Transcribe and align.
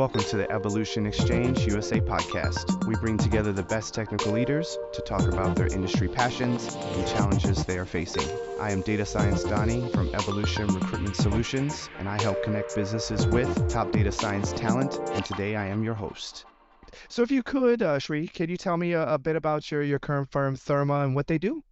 Welcome 0.00 0.22
to 0.30 0.38
the 0.38 0.50
Evolution 0.50 1.04
Exchange 1.04 1.66
USA 1.66 2.00
podcast. 2.00 2.86
We 2.86 2.94
bring 2.94 3.18
together 3.18 3.52
the 3.52 3.64
best 3.64 3.92
technical 3.92 4.32
leaders 4.32 4.78
to 4.94 5.02
talk 5.02 5.20
about 5.30 5.56
their 5.56 5.66
industry 5.66 6.08
passions 6.08 6.74
and 6.74 7.06
challenges 7.06 7.66
they 7.66 7.76
are 7.76 7.84
facing. 7.84 8.26
I 8.58 8.70
am 8.70 8.80
Data 8.80 9.04
Science 9.04 9.44
Donnie 9.44 9.86
from 9.92 10.08
Evolution 10.14 10.68
Recruitment 10.68 11.16
Solutions, 11.16 11.90
and 11.98 12.08
I 12.08 12.18
help 12.22 12.42
connect 12.42 12.74
businesses 12.74 13.26
with 13.26 13.68
top 13.68 13.92
data 13.92 14.10
science 14.10 14.54
talent. 14.54 14.98
And 15.10 15.22
today 15.22 15.54
I 15.54 15.66
am 15.66 15.84
your 15.84 15.92
host. 15.92 16.46
So, 17.10 17.20
if 17.20 17.30
you 17.30 17.42
could, 17.42 17.82
uh, 17.82 17.98
Xi, 17.98 18.26
could 18.28 18.48
you 18.48 18.56
tell 18.56 18.78
me 18.78 18.94
a, 18.94 19.06
a 19.06 19.18
bit 19.18 19.36
about 19.36 19.70
your, 19.70 19.82
your 19.82 19.98
current 19.98 20.30
firm, 20.30 20.56
Therma, 20.56 21.04
and 21.04 21.14
what 21.14 21.26
they 21.26 21.36
do? 21.36 21.62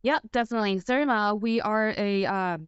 Yeah, 0.00 0.18
definitely. 0.32 0.80
Therma, 0.80 1.38
we 1.38 1.60
are 1.60 1.92
a 1.98 2.24
uh, 2.24 2.58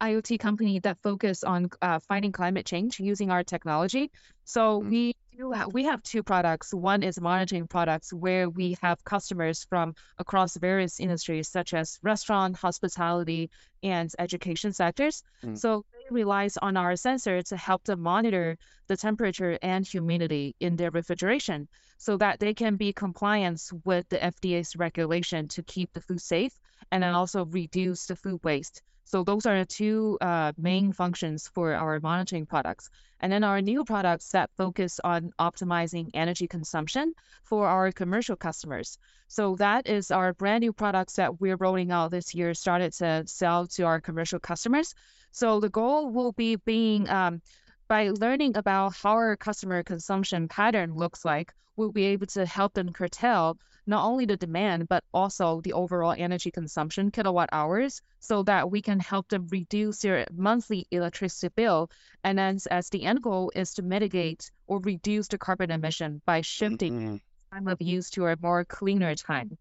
IoT 0.00 0.38
company 0.38 0.78
that 0.80 0.98
focus 1.02 1.44
on 1.44 1.70
uh, 1.80 1.98
fighting 2.00 2.32
climate 2.32 2.66
change 2.66 3.00
using 3.00 3.30
our 3.30 3.44
technology. 3.44 4.10
So 4.44 4.80
mm-hmm. 4.80 4.90
we 4.90 5.16
do 5.36 5.52
ha- 5.52 5.66
we 5.72 5.84
have 5.84 6.02
two 6.02 6.22
products. 6.22 6.72
One 6.72 7.02
is 7.02 7.20
monitoring 7.20 7.66
products 7.66 8.12
where 8.12 8.48
we 8.48 8.76
have 8.82 9.04
customers 9.04 9.64
from 9.64 9.94
across 10.18 10.56
various 10.56 11.00
industries 11.00 11.48
such 11.48 11.74
as 11.74 11.98
restaurant, 12.02 12.56
hospitality, 12.56 13.50
and 13.82 14.10
education 14.18 14.72
sectors. 14.72 15.22
Mm-hmm. 15.42 15.56
So 15.56 15.84
they 15.92 16.14
relies 16.14 16.56
on 16.56 16.76
our 16.76 16.96
sensor 16.96 17.42
to 17.42 17.56
help 17.56 17.84
them 17.84 18.00
monitor 18.00 18.58
the 18.86 18.96
temperature 18.96 19.58
and 19.62 19.86
humidity 19.86 20.54
in 20.60 20.76
their 20.76 20.90
refrigeration 20.90 21.68
so 21.98 22.16
that 22.18 22.40
they 22.40 22.54
can 22.54 22.76
be 22.76 22.92
compliant 22.92 23.62
with 23.84 24.08
the 24.08 24.18
FDA's 24.18 24.76
regulation 24.76 25.48
to 25.48 25.62
keep 25.62 25.92
the 25.92 26.00
food 26.00 26.20
safe 26.20 26.52
and 26.90 27.02
then 27.02 27.14
also 27.14 27.46
reduce 27.46 28.06
the 28.06 28.16
food 28.16 28.40
waste. 28.44 28.82
So 29.04 29.22
those 29.22 29.46
are 29.46 29.58
the 29.58 29.66
two 29.66 30.18
uh, 30.20 30.52
main 30.56 30.92
functions 30.92 31.48
for 31.48 31.74
our 31.74 32.00
monitoring 32.00 32.46
products. 32.46 32.90
And 33.20 33.32
then 33.32 33.44
our 33.44 33.60
new 33.60 33.84
products 33.84 34.30
that 34.30 34.50
focus 34.56 35.00
on 35.02 35.32
optimizing 35.38 36.10
energy 36.14 36.48
consumption 36.48 37.14
for 37.44 37.66
our 37.66 37.92
commercial 37.92 38.36
customers. 38.36 38.98
So 39.28 39.56
that 39.56 39.88
is 39.88 40.10
our 40.10 40.32
brand 40.32 40.62
new 40.62 40.72
products 40.72 41.14
that 41.14 41.40
we're 41.40 41.56
rolling 41.56 41.90
out 41.90 42.10
this 42.10 42.34
year, 42.34 42.54
started 42.54 42.92
to 42.94 43.24
sell 43.26 43.66
to 43.68 43.84
our 43.84 44.00
commercial 44.00 44.40
customers. 44.40 44.94
So 45.32 45.60
the 45.60 45.70
goal 45.70 46.10
will 46.10 46.32
be 46.32 46.56
being 46.56 47.08
um, 47.08 47.42
by 47.88 48.10
learning 48.10 48.56
about 48.56 48.94
how 48.96 49.12
our 49.12 49.36
customer 49.36 49.82
consumption 49.82 50.48
pattern 50.48 50.94
looks 50.94 51.24
like, 51.24 51.52
we'll 51.76 51.92
be 51.92 52.06
able 52.06 52.26
to 52.26 52.46
help 52.46 52.72
them 52.74 52.92
curtail 52.92 53.58
not 53.86 54.04
only 54.04 54.26
the 54.26 54.36
demand, 54.36 54.88
but 54.88 55.04
also 55.12 55.60
the 55.60 55.72
overall 55.72 56.14
energy 56.16 56.50
consumption 56.50 57.10
kilowatt 57.10 57.48
hours 57.52 58.00
so 58.20 58.42
that 58.44 58.70
we 58.70 58.80
can 58.82 59.00
help 59.00 59.28
them 59.28 59.46
reduce 59.50 60.00
their 60.00 60.26
monthly 60.32 60.86
electricity 60.90 61.52
bill. 61.54 61.90
And 62.22 62.38
then 62.38 62.58
as 62.70 62.88
the 62.88 63.04
end 63.04 63.22
goal 63.22 63.52
is 63.54 63.74
to 63.74 63.82
mitigate 63.82 64.50
or 64.66 64.80
reduce 64.80 65.28
the 65.28 65.38
carbon 65.38 65.70
emission 65.70 66.22
by 66.24 66.40
shifting 66.40 66.94
mm-hmm. 66.94 67.16
time 67.54 67.68
of 67.68 67.80
use 67.82 68.10
to 68.10 68.26
a 68.26 68.36
more 68.40 68.64
cleaner 68.64 69.14
time. 69.14 69.58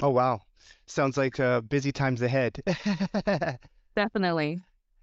Oh, 0.00 0.10
wow. 0.10 0.40
Sounds 0.86 1.16
like 1.16 1.40
uh, 1.40 1.60
busy 1.60 1.92
times 1.92 2.22
ahead. 2.22 2.62
Definitely. 3.96 4.62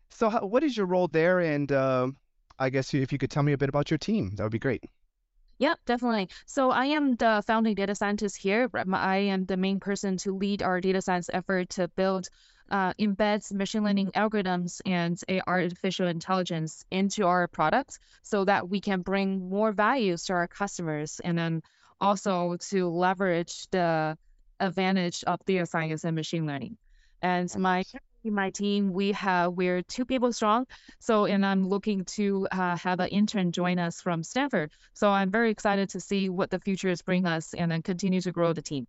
So, 0.09 0.29
how, 0.29 0.45
what 0.45 0.63
is 0.63 0.77
your 0.77 0.85
role 0.85 1.07
there? 1.07 1.39
And 1.39 1.71
uh, 1.71 2.11
I 2.57 2.69
guess 2.69 2.93
if 2.93 3.11
you 3.11 3.17
could 3.17 3.31
tell 3.31 3.43
me 3.43 3.53
a 3.53 3.57
bit 3.57 3.69
about 3.69 3.91
your 3.91 3.97
team, 3.97 4.35
that 4.35 4.43
would 4.43 4.51
be 4.51 4.59
great. 4.59 4.83
Yep, 5.57 5.79
definitely. 5.85 6.29
So 6.45 6.71
I 6.71 6.85
am 6.87 7.15
the 7.15 7.41
founding 7.47 7.75
data 7.75 7.95
scientist 7.95 8.37
here. 8.37 8.69
I 8.93 9.17
am 9.17 9.45
the 9.45 9.57
main 9.57 9.79
person 9.79 10.17
to 10.17 10.35
lead 10.35 10.61
our 10.61 10.81
data 10.81 11.01
science 11.01 11.29
effort 11.31 11.69
to 11.71 11.87
build 11.87 12.27
uh, 12.69 12.93
embeds 12.93 13.53
machine 13.53 13.83
learning 13.83 14.11
algorithms 14.15 14.81
and 14.85 15.17
artificial 15.47 16.07
intelligence 16.07 16.83
into 16.91 17.25
our 17.25 17.47
products 17.47 17.99
so 18.23 18.43
that 18.45 18.69
we 18.69 18.81
can 18.81 19.01
bring 19.01 19.49
more 19.49 19.71
values 19.71 20.25
to 20.25 20.33
our 20.33 20.47
customers 20.47 21.21
and 21.23 21.37
then 21.37 21.61
also 22.01 22.57
to 22.69 22.89
leverage 22.89 23.67
the 23.71 24.17
advantage 24.59 25.23
of 25.25 25.39
data 25.45 25.65
science 25.65 26.03
and 26.03 26.15
machine 26.15 26.45
learning. 26.45 26.77
And 27.21 27.49
my 27.57 27.83
in 28.25 28.33
my 28.33 28.49
team, 28.49 28.91
we 28.91 29.11
have 29.13 29.53
we're 29.53 29.81
two 29.83 30.05
people 30.05 30.33
strong. 30.33 30.65
So, 30.99 31.25
and 31.25 31.45
I'm 31.45 31.67
looking 31.67 32.05
to 32.15 32.47
uh, 32.51 32.77
have 32.77 32.99
an 32.99 33.09
intern 33.09 33.51
join 33.51 33.79
us 33.79 34.01
from 34.01 34.23
Stanford. 34.23 34.71
So 34.93 35.09
I'm 35.09 35.31
very 35.31 35.51
excited 35.51 35.89
to 35.89 35.99
see 35.99 36.29
what 36.29 36.49
the 36.49 36.59
future 36.59 36.89
is 36.89 37.01
bring 37.01 37.25
us, 37.25 37.53
and 37.53 37.71
then 37.71 37.81
continue 37.81 38.21
to 38.21 38.31
grow 38.31 38.53
the 38.53 38.61
team. 38.61 38.87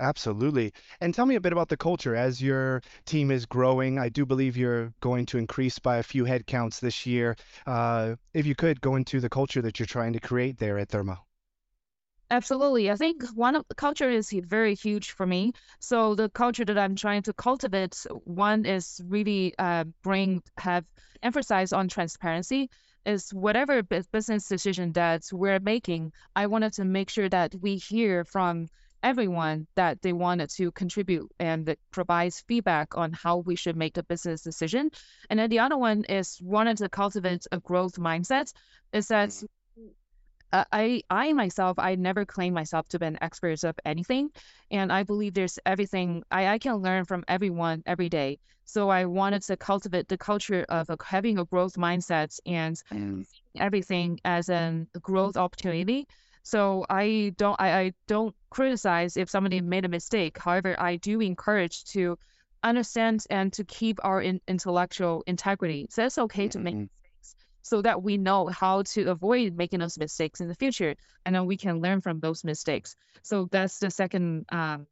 Absolutely. 0.00 0.72
And 1.00 1.14
tell 1.14 1.26
me 1.26 1.36
a 1.36 1.40
bit 1.40 1.52
about 1.52 1.68
the 1.68 1.76
culture 1.76 2.16
as 2.16 2.42
your 2.42 2.82
team 3.04 3.30
is 3.30 3.46
growing. 3.46 3.98
I 4.00 4.08
do 4.08 4.26
believe 4.26 4.56
you're 4.56 4.92
going 5.00 5.26
to 5.26 5.38
increase 5.38 5.78
by 5.78 5.98
a 5.98 6.02
few 6.02 6.24
headcounts 6.24 6.80
this 6.80 7.06
year. 7.06 7.36
Uh, 7.66 8.16
if 8.34 8.44
you 8.44 8.56
could 8.56 8.80
go 8.80 8.96
into 8.96 9.20
the 9.20 9.28
culture 9.28 9.62
that 9.62 9.78
you're 9.78 9.86
trying 9.86 10.12
to 10.14 10.20
create 10.20 10.58
there 10.58 10.78
at 10.78 10.88
Therma. 10.88 11.18
Absolutely. 12.32 12.90
I 12.90 12.96
think 12.96 13.24
one 13.34 13.56
of 13.56 13.68
the 13.68 13.74
culture 13.74 14.08
is 14.08 14.32
very 14.32 14.74
huge 14.74 15.10
for 15.10 15.26
me. 15.26 15.52
So 15.80 16.14
the 16.14 16.30
culture 16.30 16.64
that 16.64 16.78
I'm 16.78 16.96
trying 16.96 17.22
to 17.24 17.34
cultivate, 17.34 18.06
one 18.24 18.64
is 18.64 19.02
really 19.06 19.54
uh, 19.58 19.84
bring 20.02 20.42
have 20.56 20.86
emphasized 21.22 21.74
on 21.74 21.88
transparency. 21.88 22.70
Is 23.04 23.34
whatever 23.34 23.82
business 23.82 24.48
decision 24.48 24.92
that 24.92 25.24
we're 25.30 25.60
making, 25.60 26.12
I 26.34 26.46
wanted 26.46 26.72
to 26.74 26.84
make 26.86 27.10
sure 27.10 27.28
that 27.28 27.54
we 27.60 27.76
hear 27.76 28.24
from 28.24 28.68
everyone 29.02 29.66
that 29.74 30.00
they 30.00 30.14
wanted 30.14 30.48
to 30.50 30.70
contribute 30.72 31.30
and 31.38 31.66
that 31.66 31.78
provides 31.90 32.44
feedback 32.48 32.96
on 32.96 33.12
how 33.12 33.38
we 33.38 33.56
should 33.56 33.76
make 33.76 33.98
a 33.98 34.04
business 34.04 34.40
decision. 34.40 34.90
And 35.28 35.38
then 35.38 35.50
the 35.50 35.58
other 35.58 35.76
one 35.76 36.04
is 36.04 36.38
wanted 36.40 36.78
to 36.78 36.88
cultivate 36.88 37.46
a 37.52 37.58
growth 37.58 37.96
mindset. 37.96 38.52
Is 38.92 39.08
that 39.08 39.30
mm-hmm. 39.30 39.46
I 40.52 41.02
I 41.08 41.32
myself 41.32 41.78
I 41.78 41.94
never 41.94 42.24
claim 42.24 42.52
myself 42.54 42.88
to 42.88 42.98
be 42.98 43.06
an 43.06 43.18
expert 43.22 43.64
of 43.64 43.78
anything, 43.84 44.30
and 44.70 44.92
I 44.92 45.02
believe 45.02 45.34
there's 45.34 45.58
everything 45.64 46.24
I, 46.30 46.48
I 46.48 46.58
can 46.58 46.76
learn 46.76 47.04
from 47.04 47.24
everyone 47.26 47.82
every 47.86 48.08
day. 48.08 48.38
So 48.64 48.88
I 48.88 49.06
wanted 49.06 49.42
to 49.42 49.56
cultivate 49.56 50.08
the 50.08 50.18
culture 50.18 50.64
of 50.68 50.88
a, 50.90 50.96
having 51.04 51.38
a 51.38 51.44
growth 51.44 51.74
mindset 51.74 52.38
and 52.46 52.76
mm. 52.92 53.26
everything 53.56 54.20
as 54.24 54.48
a 54.48 54.86
growth 55.00 55.36
opportunity. 55.36 56.06
So 56.42 56.84
I 56.88 57.34
don't 57.36 57.56
I, 57.60 57.80
I 57.80 57.92
don't 58.06 58.34
criticize 58.50 59.16
if 59.16 59.30
somebody 59.30 59.60
made 59.60 59.84
a 59.84 59.88
mistake. 59.88 60.38
However, 60.38 60.76
I 60.78 60.96
do 60.96 61.20
encourage 61.20 61.84
to 61.92 62.18
understand 62.62 63.24
and 63.30 63.52
to 63.54 63.64
keep 63.64 63.98
our 64.04 64.20
in, 64.20 64.40
intellectual 64.46 65.24
integrity. 65.26 65.86
So 65.90 66.04
it's 66.04 66.18
okay 66.18 66.48
to 66.48 66.58
make 66.58 66.74
mm-hmm 66.74 66.84
so 67.62 67.80
that 67.82 68.02
we 68.02 68.18
know 68.18 68.46
how 68.48 68.82
to 68.82 69.10
avoid 69.10 69.56
making 69.56 69.80
those 69.80 69.98
mistakes 69.98 70.40
in 70.40 70.48
the 70.48 70.54
future. 70.54 70.94
And 71.24 71.34
then 71.34 71.46
we 71.46 71.56
can 71.56 71.80
learn 71.80 72.00
from 72.00 72.20
those 72.20 72.44
mistakes. 72.44 72.96
So 73.22 73.48
that's 73.50 73.78
the 73.78 73.90
second 73.90 74.46
um, 74.50 74.86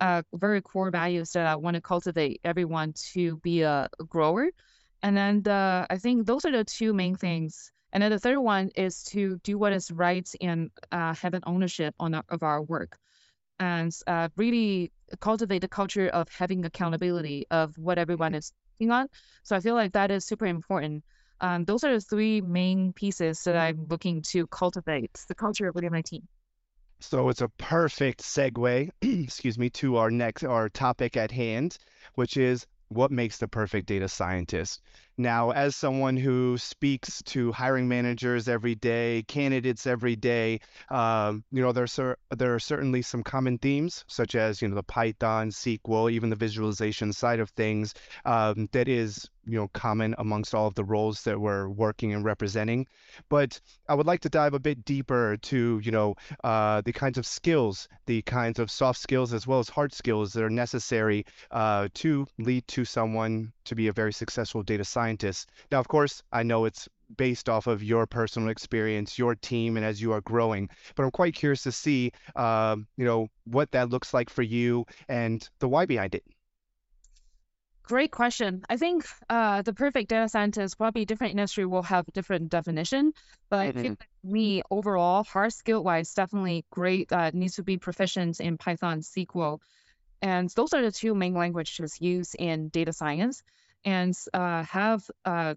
uh, 0.00 0.22
very 0.32 0.60
core 0.62 0.90
values 0.90 1.32
that 1.32 1.46
i 1.46 1.56
want 1.56 1.74
to 1.74 1.80
cultivate 1.80 2.40
everyone 2.44 2.92
to 3.12 3.36
be 3.38 3.62
a 3.62 3.88
grower. 4.08 4.48
And 5.02 5.16
then 5.16 5.42
the, 5.42 5.86
i 5.90 5.98
think 5.98 6.26
those 6.26 6.44
are 6.44 6.52
the 6.52 6.64
two 6.64 6.92
main 6.92 7.16
things. 7.16 7.70
And 7.92 8.02
then 8.02 8.10
the 8.10 8.18
third 8.18 8.38
one 8.38 8.70
is 8.74 9.04
to 9.12 9.38
do 9.44 9.58
what 9.58 9.72
is 9.72 9.90
right 9.90 10.28
and 10.40 10.70
uh, 10.90 11.14
have 11.14 11.34
an 11.34 11.42
ownership 11.46 11.94
on 12.00 12.14
our, 12.14 12.24
of 12.30 12.42
our 12.42 12.62
work. 12.62 12.96
And 13.60 13.92
uh, 14.06 14.30
really 14.36 14.92
cultivate 15.20 15.58
the 15.58 15.68
culture 15.68 16.08
of 16.08 16.28
having 16.30 16.64
accountability 16.64 17.46
of 17.50 17.76
what 17.76 17.98
everyone 17.98 18.34
is 18.34 18.52
working 18.80 18.90
on. 18.92 19.08
So 19.42 19.54
i 19.56 19.60
feel 19.60 19.74
like 19.74 19.92
that 19.92 20.10
is 20.10 20.24
super 20.24 20.46
important 20.46 21.04
um, 21.42 21.64
those 21.64 21.84
are 21.84 21.92
the 21.92 22.00
three 22.00 22.40
main 22.40 22.92
pieces 22.92 23.42
that 23.42 23.56
I'm 23.56 23.86
looking 23.90 24.22
to 24.28 24.46
cultivate 24.46 25.20
the 25.28 25.34
culture 25.34 25.72
within 25.72 25.92
my 25.92 26.02
team. 26.02 26.26
So 27.00 27.28
it's 27.28 27.40
a 27.40 27.48
perfect 27.48 28.22
segue, 28.22 28.90
excuse 29.02 29.58
me, 29.58 29.68
to 29.70 29.96
our 29.96 30.10
next 30.10 30.44
our 30.44 30.68
topic 30.68 31.16
at 31.16 31.32
hand, 31.32 31.76
which 32.14 32.36
is 32.36 32.64
what 32.88 33.10
makes 33.10 33.38
the 33.38 33.48
perfect 33.48 33.86
data 33.86 34.08
scientist. 34.08 34.80
Now, 35.22 35.50
as 35.52 35.76
someone 35.76 36.16
who 36.16 36.58
speaks 36.58 37.22
to 37.26 37.52
hiring 37.52 37.86
managers 37.86 38.48
every 38.48 38.74
day, 38.74 39.24
candidates 39.28 39.86
every 39.86 40.16
day, 40.16 40.58
um, 40.90 41.44
you 41.52 41.62
know, 41.62 41.70
there's 41.70 41.94
there 41.94 42.54
are 42.54 42.58
certainly 42.58 43.02
some 43.02 43.22
common 43.22 43.58
themes, 43.58 44.04
such 44.08 44.34
as 44.34 44.60
you 44.60 44.66
know 44.66 44.74
the 44.74 44.82
Python, 44.82 45.50
SQL, 45.50 46.10
even 46.10 46.28
the 46.28 46.34
visualization 46.34 47.12
side 47.12 47.38
of 47.38 47.50
things, 47.50 47.94
um, 48.24 48.68
that 48.72 48.88
is 48.88 49.30
you 49.44 49.58
know 49.58 49.68
common 49.68 50.14
amongst 50.18 50.54
all 50.54 50.66
of 50.66 50.74
the 50.74 50.84
roles 50.84 51.22
that 51.22 51.40
we're 51.40 51.68
working 51.68 52.12
and 52.12 52.24
representing. 52.24 52.86
But 53.28 53.60
I 53.88 53.94
would 53.94 54.06
like 54.06 54.20
to 54.22 54.28
dive 54.28 54.54
a 54.54 54.58
bit 54.60 54.84
deeper 54.84 55.36
to 55.36 55.80
you 55.84 55.92
know 55.92 56.16
uh, 56.42 56.80
the 56.80 56.92
kinds 56.92 57.16
of 57.16 57.26
skills, 57.26 57.88
the 58.06 58.22
kinds 58.22 58.58
of 58.58 58.72
soft 58.72 58.98
skills 58.98 59.32
as 59.32 59.46
well 59.46 59.60
as 59.60 59.68
hard 59.68 59.92
skills 59.92 60.32
that 60.32 60.42
are 60.42 60.50
necessary 60.50 61.26
uh, 61.52 61.88
to 61.94 62.26
lead 62.38 62.66
to 62.68 62.84
someone 62.84 63.52
to 63.64 63.74
be 63.74 63.88
a 63.88 63.92
very 63.92 64.12
successful 64.12 64.62
data 64.62 64.84
scientist. 64.84 65.50
Now, 65.70 65.80
of 65.80 65.88
course, 65.88 66.22
I 66.32 66.42
know 66.42 66.64
it's 66.64 66.88
based 67.16 67.48
off 67.48 67.66
of 67.66 67.82
your 67.82 68.06
personal 68.06 68.48
experience, 68.48 69.18
your 69.18 69.34
team, 69.34 69.76
and 69.76 69.84
as 69.86 70.00
you 70.00 70.12
are 70.12 70.20
growing. 70.22 70.68
But 70.96 71.04
I'm 71.04 71.10
quite 71.10 71.34
curious 71.34 71.62
to 71.64 71.72
see, 71.72 72.12
uh, 72.36 72.76
you 72.96 73.04
know, 73.04 73.28
what 73.44 73.70
that 73.72 73.90
looks 73.90 74.14
like 74.14 74.30
for 74.30 74.42
you 74.42 74.84
and 75.08 75.48
the 75.60 75.68
why 75.68 75.86
behind 75.86 76.14
it. 76.14 76.24
Great 77.84 78.10
question. 78.12 78.62
I 78.70 78.76
think 78.76 79.04
uh, 79.28 79.62
the 79.62 79.72
perfect 79.72 80.08
data 80.08 80.28
scientist, 80.28 80.78
probably 80.78 81.04
different 81.04 81.32
industry 81.32 81.66
will 81.66 81.82
have 81.82 82.06
different 82.12 82.48
definition, 82.48 83.12
but 83.50 83.58
I 83.60 83.72
feel 83.72 83.90
Mm-hmm. 83.90 83.94
like 84.00 84.08
me 84.24 84.62
overall, 84.70 85.24
hard 85.24 85.52
skill 85.52 85.82
wise, 85.84 86.14
definitely 86.14 86.64
great. 86.70 87.12
Uh, 87.12 87.30
needs 87.34 87.56
to 87.56 87.62
be 87.64 87.78
proficient 87.78 88.40
in 88.40 88.56
Python, 88.56 89.02
SQL, 89.02 89.60
and 90.22 90.50
those 90.50 90.72
are 90.74 90.82
the 90.82 90.92
two 90.92 91.14
main 91.14 91.34
languages 91.34 92.00
used 92.00 92.36
in 92.38 92.68
data 92.70 92.92
science, 92.92 93.42
and 93.84 94.14
uh, 94.34 94.64
have 94.64 95.10
a 95.24 95.56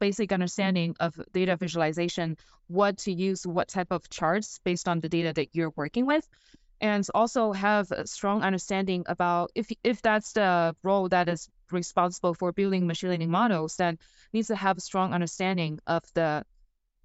basic 0.00 0.32
understanding 0.32 0.94
of 1.00 1.20
data 1.32 1.56
visualization, 1.56 2.36
what 2.68 2.98
to 2.98 3.12
use, 3.12 3.46
what 3.46 3.68
type 3.68 3.88
of 3.90 4.08
charts 4.10 4.60
based 4.64 4.88
on 4.88 5.00
the 5.00 5.08
data 5.08 5.32
that 5.34 5.48
you're 5.54 5.72
working 5.76 6.06
with 6.06 6.28
and 6.80 7.06
also 7.14 7.52
have 7.52 7.90
a 7.92 8.06
strong 8.06 8.42
understanding 8.42 9.04
about 9.08 9.50
if 9.54 9.70
if 9.84 10.02
that's 10.02 10.32
the 10.34 10.74
role 10.82 11.08
that 11.08 11.28
is 11.28 11.48
responsible 11.72 12.34
for 12.34 12.52
building 12.52 12.86
machine 12.86 13.10
learning 13.10 13.30
models, 13.30 13.76
then 13.76 13.98
needs 14.32 14.48
to 14.48 14.56
have 14.56 14.78
a 14.78 14.80
strong 14.80 15.12
understanding 15.14 15.80
of 15.86 16.02
the 16.14 16.44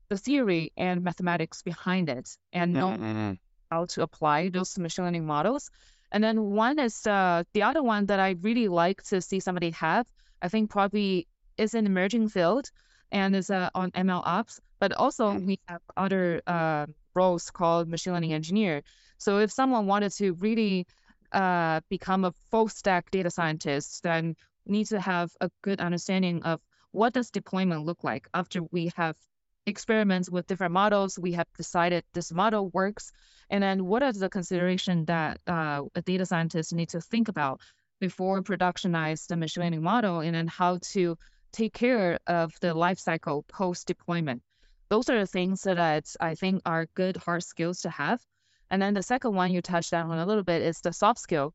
the 0.10 0.18
theory 0.18 0.72
and 0.78 1.04
mathematics 1.04 1.62
behind 1.64 2.10
it 2.10 2.38
and 2.54 2.78
know 2.78 2.98
Mhm. 2.98 3.40
how 3.72 3.86
to 3.86 4.04
apply 4.04 4.50
those 4.50 4.78
machine 4.80 5.06
learning 5.06 5.26
models. 5.26 5.70
And 6.14 6.24
then 6.24 6.52
one 6.52 6.80
is 6.80 7.06
uh, 7.08 7.44
the 7.54 7.64
other 7.64 7.84
one 7.84 8.06
that 8.08 8.20
I 8.20 8.36
really 8.42 8.68
like 8.70 9.04
to 9.04 9.22
see 9.22 9.40
somebody 9.40 9.72
have. 9.72 10.08
I 10.42 10.50
think 10.50 10.70
probably 10.70 11.28
is 11.58 11.74
an 11.74 11.86
emerging 11.86 12.30
field 12.30 12.70
and 13.12 13.36
is 13.36 13.50
uh, 13.50 13.70
on 13.76 13.92
ML 13.92 14.22
ops, 14.26 14.60
but 14.80 14.94
also 14.94 15.32
Mm. 15.32 15.46
we 15.48 15.60
have 15.68 15.82
other 15.98 16.42
uh, 16.48 16.86
roles 17.16 17.52
called 17.52 17.88
machine 17.90 18.14
learning 18.14 18.34
engineer. 18.34 18.84
So 19.18 19.40
if 19.40 19.52
someone 19.52 19.88
wanted 19.88 20.12
to 20.14 20.34
really 20.34 20.88
uh, 21.32 21.82
become 21.90 22.26
a 22.26 22.34
full 22.52 22.70
stack 22.70 23.12
data 23.12 23.30
scientist, 23.32 24.04
then 24.04 24.36
need 24.66 24.88
to 24.88 25.00
have 25.00 25.32
a 25.42 25.50
good 25.64 25.80
understanding 25.82 26.44
of 26.44 26.62
what 26.92 27.14
does 27.14 27.32
deployment 27.32 27.86
look 27.86 28.04
like 28.04 28.28
after 28.34 28.62
we 28.72 28.92
have 28.96 29.16
experiments 29.66 30.30
with 30.30 30.48
different 30.48 30.74
models. 30.74 31.18
We 31.18 31.34
have 31.34 31.48
decided 31.58 32.04
this 32.14 32.32
model 32.32 32.70
works, 32.70 33.12
and 33.50 33.64
then 33.64 33.86
what 33.86 34.04
are 34.04 34.12
the 34.12 34.30
consideration 34.30 35.06
that 35.06 35.40
uh, 35.48 35.84
a 35.96 36.02
data 36.02 36.26
scientist 36.26 36.74
need 36.74 36.90
to 36.90 37.02
think 37.02 37.28
about 37.28 37.62
before 38.00 38.42
productionize 38.42 39.28
the 39.28 39.38
machine 39.38 39.64
learning 39.64 39.82
model, 39.82 40.20
and 40.20 40.36
then 40.36 40.48
how 40.48 40.80
to 40.94 41.18
take 41.52 41.74
care 41.74 42.20
of 42.28 42.52
the 42.62 42.74
life 42.74 43.00
cycle 43.00 43.44
post 43.44 43.88
deployment. 43.88 44.42
Those 44.90 45.10
are 45.10 45.20
the 45.20 45.28
things 45.28 45.62
that 45.64 45.80
I 46.20 46.36
think 46.36 46.62
are 46.66 46.88
good 46.94 47.18
hard 47.18 47.44
skills 47.44 47.82
to 47.82 47.90
have. 47.90 48.22
And 48.70 48.82
then 48.82 48.94
the 48.94 49.04
second 49.04 49.36
one 49.36 49.52
you 49.52 49.62
touched 49.62 49.94
on 49.94 50.18
a 50.18 50.26
little 50.26 50.44
bit 50.44 50.62
is 50.62 50.82
the 50.82 50.92
soft 50.92 51.20
skill 51.20 51.54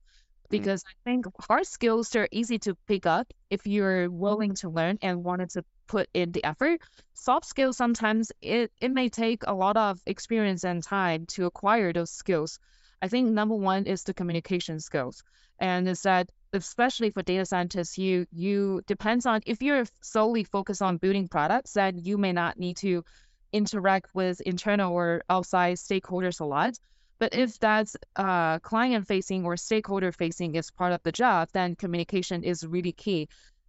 Mm. 0.48 0.62
because 0.62 0.84
I 0.86 1.10
think 1.10 1.26
hard 1.40 1.66
skills 1.66 2.14
are 2.16 2.28
easy 2.30 2.58
to 2.60 2.74
pick 2.86 3.06
up 3.06 3.32
if 3.50 3.66
you're 3.66 4.10
willing 4.10 4.54
to 4.56 4.68
learn 4.68 4.98
and 5.02 5.24
wanted 5.24 5.50
to 5.50 5.64
put 5.86 6.08
in 6.14 6.32
the 6.32 6.44
effort. 6.44 6.80
Soft 7.14 7.46
skills 7.46 7.76
sometimes 7.76 8.32
it, 8.40 8.72
it 8.80 8.90
may 8.90 9.08
take 9.08 9.42
a 9.46 9.54
lot 9.54 9.76
of 9.76 10.00
experience 10.06 10.64
and 10.64 10.82
time 10.82 11.26
to 11.26 11.46
acquire 11.46 11.92
those 11.92 12.10
skills. 12.10 12.58
I 13.00 13.08
think 13.08 13.30
number 13.30 13.54
one 13.54 13.86
is 13.86 14.04
the 14.04 14.14
communication 14.14 14.80
skills. 14.80 15.22
And 15.58 15.88
is 15.88 16.02
that 16.02 16.30
especially 16.52 17.10
for 17.10 17.22
data 17.22 17.44
scientists, 17.44 17.98
you 17.98 18.26
you 18.32 18.82
depends 18.86 19.26
on 19.26 19.40
if 19.46 19.62
you're 19.62 19.84
solely 20.02 20.44
focused 20.44 20.82
on 20.82 20.98
building 20.98 21.28
products, 21.28 21.72
then 21.74 21.98
you 21.98 22.16
may 22.18 22.32
not 22.32 22.58
need 22.58 22.76
to 22.78 23.04
interact 23.52 24.14
with 24.14 24.40
internal 24.42 24.92
or 24.92 25.22
outside 25.28 25.76
stakeholders 25.76 26.40
a 26.40 26.44
lot. 26.44 26.78
But 27.18 27.34
if 27.34 27.58
that's 27.58 27.96
uh, 28.16 28.60
client 28.60 29.06
facing 29.06 29.44
or 29.44 29.56
stakeholder 29.56 30.12
facing 30.12 30.54
is 30.54 30.70
part 30.70 30.92
of 30.92 31.02
the 31.02 31.12
job, 31.12 31.48
then 31.52 31.74
communication 31.74 32.44
is 32.44 32.64
really 32.64 32.92
key. 32.92 33.28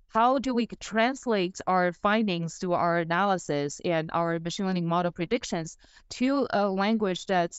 How 0.10 0.40
do 0.40 0.54
we 0.54 0.68
translate 0.68 1.60
our 1.68 1.94
findings 1.94 2.60
to 2.60 2.74
our 2.74 3.00
analysis 3.00 3.80
and 3.86 4.10
our 4.14 4.40
machine 4.40 4.66
learning 4.66 4.88
model 4.88 5.12
predictions 5.12 5.78
to 6.12 6.48
a 6.50 6.68
language 6.68 7.26
that 7.28 7.52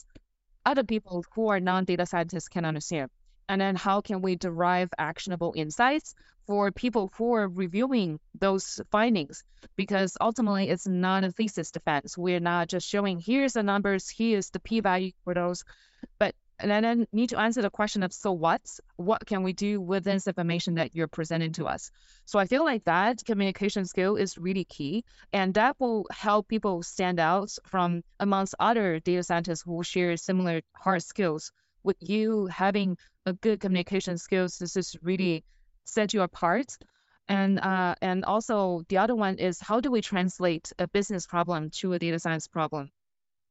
other 0.65 0.85
people 0.85 1.25
who 1.35 1.49
are 1.49 1.61
non-data 1.61 2.07
scientists 2.07 2.49
can 2.49 2.65
understand? 2.65 3.11
And 3.51 3.61
then 3.61 3.75
how 3.75 4.01
can 4.01 4.23
we 4.23 4.37
derive 4.37 4.91
actionable 4.97 5.55
insights 5.57 6.15
for 6.47 6.71
people 6.71 7.11
who 7.17 7.35
are 7.35 7.49
reviewing 7.49 8.21
those 8.39 8.81
findings? 8.93 9.43
Because 9.75 10.17
ultimately, 10.21 10.69
it's 10.69 10.87
not 10.87 11.25
a 11.25 11.33
thesis 11.33 11.73
defense. 11.73 12.17
We're 12.17 12.39
not 12.39 12.69
just 12.69 12.89
showing 12.89 13.19
here's 13.19 13.55
the 13.55 13.65
numbers, 13.65 14.09
here's 14.09 14.51
the 14.51 14.61
p-value 14.61 15.11
for 15.25 15.35
those, 15.35 15.65
but 16.21 16.37
and 16.61 16.71
then 16.71 17.09
need 17.13 17.31
to 17.31 17.41
answer 17.41 17.61
the 17.61 17.71
question 17.71 18.05
of 18.05 18.13
so 18.13 18.31
what? 18.31 18.63
What 18.95 19.27
can 19.27 19.43
we 19.43 19.53
do 19.53 19.81
with 19.81 20.05
this 20.05 20.29
information 20.29 20.77
that 20.77 20.95
you're 20.95 21.09
presenting 21.09 21.53
to 21.55 21.67
us? 21.67 21.91
So 22.27 22.39
I 22.39 22.47
feel 22.47 22.65
like 22.65 22.85
that 22.85 23.25
communication 23.25 23.85
skill 23.85 24.15
is 24.15 24.39
really 24.39 24.65
key, 24.65 25.05
and 25.33 25.55
that 25.55 25.75
will 25.81 26.07
help 26.13 26.47
people 26.47 26.85
stand 26.85 27.19
out 27.19 27.51
from 27.67 28.05
amongst 28.21 28.55
other 28.61 29.01
data 29.01 29.25
scientists 29.25 29.63
who 29.63 29.83
share 29.83 30.17
similar 30.17 30.61
hard 30.77 31.03
skills. 31.03 31.51
With 31.83 31.97
you 32.01 32.45
having 32.45 32.99
a 33.27 33.33
good 33.33 33.61
communication 33.61 34.19
skills, 34.19 34.59
this 34.59 34.77
is 34.77 34.97
really 35.03 35.45
set 35.85 36.15
you 36.15 36.23
apart. 36.23 36.77
And 37.29 37.61
uh, 37.61 37.95
and 38.03 38.25
also 38.25 38.83
the 38.89 38.99
other 38.99 39.15
one 39.15 39.39
is 39.39 39.61
how 39.61 39.81
do 39.81 39.91
we 39.91 40.01
translate 40.01 40.73
a 40.79 40.89
business 40.89 41.27
problem 41.27 41.71
to 41.79 41.93
a 41.93 41.99
data 41.99 42.19
science 42.19 42.49
problem? 42.49 42.91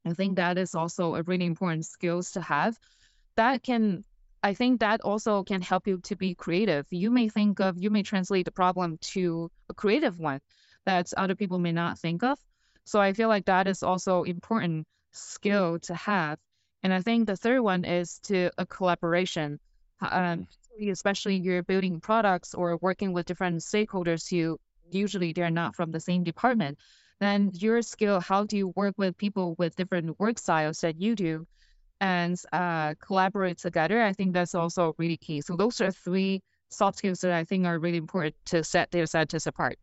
I 0.04 0.12
think 0.12 0.36
that 0.36 0.58
is 0.58 0.74
also 0.74 1.14
a 1.14 1.22
really 1.22 1.46
important 1.46 1.86
skills 1.86 2.32
to 2.32 2.40
have. 2.42 2.78
That 3.36 3.62
can 3.62 4.04
I 4.42 4.54
think 4.54 4.80
that 4.80 5.00
also 5.02 5.44
can 5.44 5.62
help 5.62 5.86
you 5.86 6.00
to 6.04 6.16
be 6.16 6.34
creative. 6.34 6.86
You 6.90 7.10
may 7.10 7.28
think 7.28 7.60
of 7.60 7.76
you 7.78 7.90
may 7.90 8.02
translate 8.02 8.44
the 8.44 8.52
problem 8.52 8.98
to 9.14 9.50
a 9.68 9.74
creative 9.74 10.18
one 10.18 10.40
that 10.86 11.12
other 11.16 11.34
people 11.34 11.58
may 11.58 11.72
not 11.72 11.98
think 11.98 12.22
of. 12.22 12.38
So 12.84 13.00
I 13.00 13.12
feel 13.12 13.28
like 13.28 13.46
that 13.46 13.66
is 13.66 13.82
also 13.82 14.24
important 14.24 14.86
skill 15.12 15.78
to 15.80 15.94
have. 15.94 16.38
And 16.82 16.92
I 16.92 17.00
think 17.00 17.26
the 17.26 17.36
third 17.36 17.60
one 17.60 17.84
is 17.84 18.18
to 18.24 18.50
a 18.58 18.66
collaboration. 18.66 19.60
Um, 20.00 20.46
especially 20.88 21.36
you're 21.36 21.62
building 21.62 22.00
products 22.00 22.54
or 22.54 22.78
working 22.78 23.12
with 23.12 23.26
different 23.26 23.60
stakeholders 23.60 24.28
who 24.30 24.58
usually 24.90 25.32
they're 25.32 25.50
not 25.50 25.76
from 25.76 25.90
the 25.90 26.00
same 26.00 26.24
department, 26.24 26.78
then 27.20 27.50
your 27.54 27.82
skill, 27.82 28.20
how 28.20 28.44
do 28.44 28.56
you 28.56 28.68
work 28.68 28.94
with 28.96 29.16
people 29.18 29.54
with 29.58 29.76
different 29.76 30.18
work 30.18 30.38
styles 30.38 30.80
that 30.80 31.00
you 31.00 31.14
do 31.14 31.46
and 32.00 32.40
uh, 32.52 32.94
collaborate 32.94 33.58
together? 33.58 34.02
I 34.02 34.14
think 34.14 34.32
that's 34.32 34.54
also 34.54 34.94
really 34.96 35.18
key. 35.18 35.42
So 35.42 35.56
those 35.56 35.80
are 35.82 35.90
three 35.90 36.42
soft 36.70 36.98
skills 36.98 37.20
that 37.20 37.32
I 37.32 37.44
think 37.44 37.66
are 37.66 37.78
really 37.78 37.98
important 37.98 38.36
to 38.46 38.64
set 38.64 38.90
data 38.90 39.06
scientists 39.06 39.46
apart. 39.46 39.78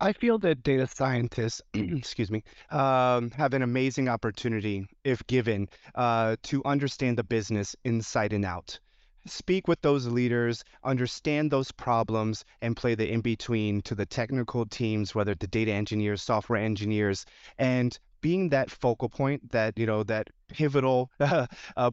I 0.00 0.12
feel 0.12 0.38
that 0.38 0.62
data 0.62 0.86
scientists, 0.86 1.60
excuse 1.74 2.30
me, 2.30 2.44
um, 2.70 3.30
have 3.32 3.52
an 3.52 3.62
amazing 3.62 4.08
opportunity, 4.08 4.86
if 5.02 5.26
given, 5.26 5.68
uh, 5.96 6.36
to 6.44 6.62
understand 6.64 7.18
the 7.18 7.24
business 7.24 7.74
inside 7.84 8.32
and 8.32 8.44
out. 8.44 8.78
Speak 9.26 9.66
with 9.66 9.80
those 9.82 10.06
leaders, 10.06 10.62
understand 10.84 11.50
those 11.50 11.72
problems, 11.72 12.44
and 12.62 12.76
play 12.76 12.94
the 12.94 13.10
in 13.10 13.20
between 13.20 13.82
to 13.82 13.94
the 13.96 14.06
technical 14.06 14.64
teams, 14.64 15.14
whether 15.14 15.34
the 15.34 15.48
data 15.48 15.72
engineers, 15.72 16.22
software 16.22 16.62
engineers, 16.62 17.26
and 17.58 17.98
being 18.20 18.48
that 18.50 18.70
focal 18.70 19.08
point, 19.08 19.50
that 19.52 19.78
you 19.78 19.86
know, 19.86 20.02
that 20.04 20.28
pivotal 20.48 21.10
uh, 21.20 21.46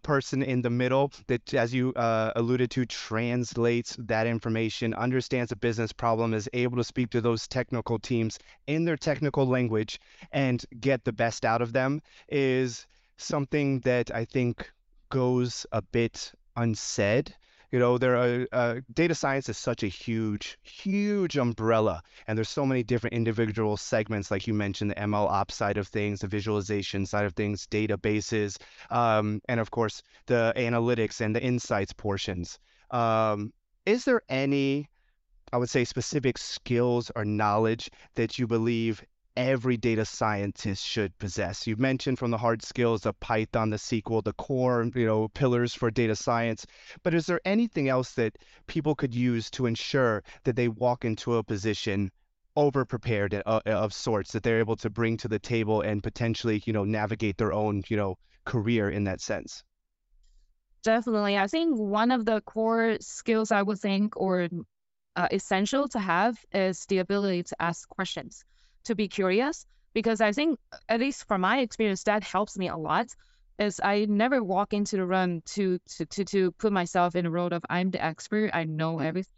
person 0.03 0.41
in 0.41 0.61
the 0.61 0.69
middle 0.69 1.11
that, 1.27 1.53
as 1.53 1.73
you 1.73 1.93
uh, 1.93 2.31
alluded 2.35 2.71
to, 2.71 2.85
translates 2.85 3.95
that 3.99 4.27
information, 4.27 4.93
understands 4.93 5.49
the 5.49 5.55
business 5.55 5.91
problem, 5.91 6.33
is 6.33 6.49
able 6.53 6.77
to 6.77 6.83
speak 6.83 7.09
to 7.11 7.21
those 7.21 7.47
technical 7.47 7.99
teams 7.99 8.39
in 8.67 8.85
their 8.85 8.97
technical 8.97 9.45
language, 9.45 9.99
and 10.31 10.65
get 10.79 11.03
the 11.03 11.13
best 11.13 11.45
out 11.45 11.61
of 11.61 11.73
them, 11.73 12.01
is 12.29 12.87
something 13.17 13.79
that 13.81 14.13
I 14.13 14.25
think 14.25 14.71
goes 15.09 15.65
a 15.71 15.81
bit 15.81 16.31
unsaid. 16.55 17.33
You 17.75 17.79
know, 17.79 17.97
there 17.97 18.15
are 18.15 18.47
uh, 18.53 18.75
data 18.93 19.13
science 19.13 19.49
is 19.49 19.57
such 19.57 19.83
a 19.83 19.89
huge, 19.89 20.57
huge 20.63 21.35
umbrella, 21.35 22.01
and 22.25 22.37
there's 22.37 22.47
so 22.47 22.65
many 22.65 22.83
different 22.83 23.15
individual 23.15 23.75
segments, 23.75 24.31
like 24.31 24.47
you 24.47 24.53
mentioned, 24.53 24.91
the 24.91 24.95
ML 24.95 25.29
ops 25.29 25.55
side 25.55 25.75
of 25.75 25.89
things, 25.89 26.21
the 26.21 26.27
visualization 26.27 27.05
side 27.05 27.25
of 27.25 27.33
things, 27.33 27.67
databases, 27.67 28.57
um, 28.91 29.41
and 29.49 29.59
of 29.59 29.71
course 29.71 30.01
the 30.27 30.53
analytics 30.55 31.19
and 31.19 31.35
the 31.35 31.43
insights 31.43 31.91
portions. 31.91 32.59
Um, 32.91 33.51
is 33.85 34.05
there 34.05 34.21
any, 34.29 34.87
I 35.51 35.57
would 35.57 35.69
say, 35.69 35.83
specific 35.83 36.37
skills 36.37 37.11
or 37.13 37.25
knowledge 37.25 37.89
that 38.15 38.39
you 38.39 38.47
believe 38.47 39.03
every 39.37 39.77
data 39.77 40.05
scientist 40.05 40.85
should 40.85 41.17
possess. 41.17 41.67
You've 41.67 41.79
mentioned 41.79 42.19
from 42.19 42.31
the 42.31 42.37
hard 42.37 42.63
skills 42.63 43.05
of 43.05 43.19
Python, 43.19 43.69
the 43.69 43.77
SQL, 43.77 44.23
the 44.23 44.33
core, 44.33 44.89
you 44.95 45.05
know, 45.05 45.27
pillars 45.29 45.73
for 45.73 45.91
data 45.91 46.15
science. 46.15 46.65
But 47.03 47.13
is 47.13 47.25
there 47.25 47.41
anything 47.45 47.89
else 47.89 48.13
that 48.13 48.37
people 48.67 48.95
could 48.95 49.13
use 49.13 49.49
to 49.51 49.65
ensure 49.65 50.23
that 50.43 50.55
they 50.55 50.67
walk 50.67 51.05
into 51.05 51.35
a 51.35 51.43
position 51.43 52.11
over 52.55 52.85
prepared 52.85 53.33
of, 53.33 53.61
of 53.65 53.93
sorts 53.93 54.31
that 54.31 54.43
they're 54.43 54.59
able 54.59 54.77
to 54.77 54.89
bring 54.89 55.17
to 55.17 55.27
the 55.27 55.39
table 55.39 55.81
and 55.81 56.01
potentially, 56.01 56.63
you 56.65 56.73
know, 56.73 56.85
navigate 56.85 57.37
their 57.37 57.53
own, 57.53 57.83
you 57.89 57.97
know, 57.97 58.17
career 58.45 58.89
in 58.89 59.03
that 59.05 59.21
sense? 59.21 59.63
Definitely. 60.83 61.37
I 61.37 61.47
think 61.47 61.77
one 61.77 62.11
of 62.11 62.25
the 62.25 62.41
core 62.41 62.97
skills 63.01 63.51
I 63.51 63.61
would 63.61 63.79
think 63.79 64.15
or 64.15 64.47
uh, 65.15 65.27
essential 65.31 65.87
to 65.89 65.99
have 65.99 66.37
is 66.53 66.85
the 66.85 66.99
ability 66.99 67.43
to 67.43 67.61
ask 67.61 67.87
questions, 67.89 68.43
to 68.85 68.95
be 68.95 69.07
curious, 69.07 69.65
because 69.93 70.21
I 70.21 70.31
think, 70.31 70.59
at 70.89 70.99
least 70.99 71.27
from 71.27 71.41
my 71.41 71.59
experience, 71.59 72.03
that 72.03 72.23
helps 72.23 72.57
me 72.57 72.67
a 72.69 72.77
lot. 72.77 73.07
Is 73.57 73.79
I 73.81 74.05
never 74.05 74.43
walk 74.43 74.73
into 74.73 74.97
the 74.97 75.05
room 75.05 75.41
to 75.55 75.79
to 75.97 76.05
to, 76.05 76.25
to 76.25 76.51
put 76.51 76.73
myself 76.73 77.15
in 77.15 77.25
a 77.25 77.31
role 77.31 77.53
of 77.53 77.63
I'm 77.69 77.91
the 77.91 78.03
expert, 78.03 78.51
I 78.53 78.65
know 78.65 78.99
everything. 78.99 79.31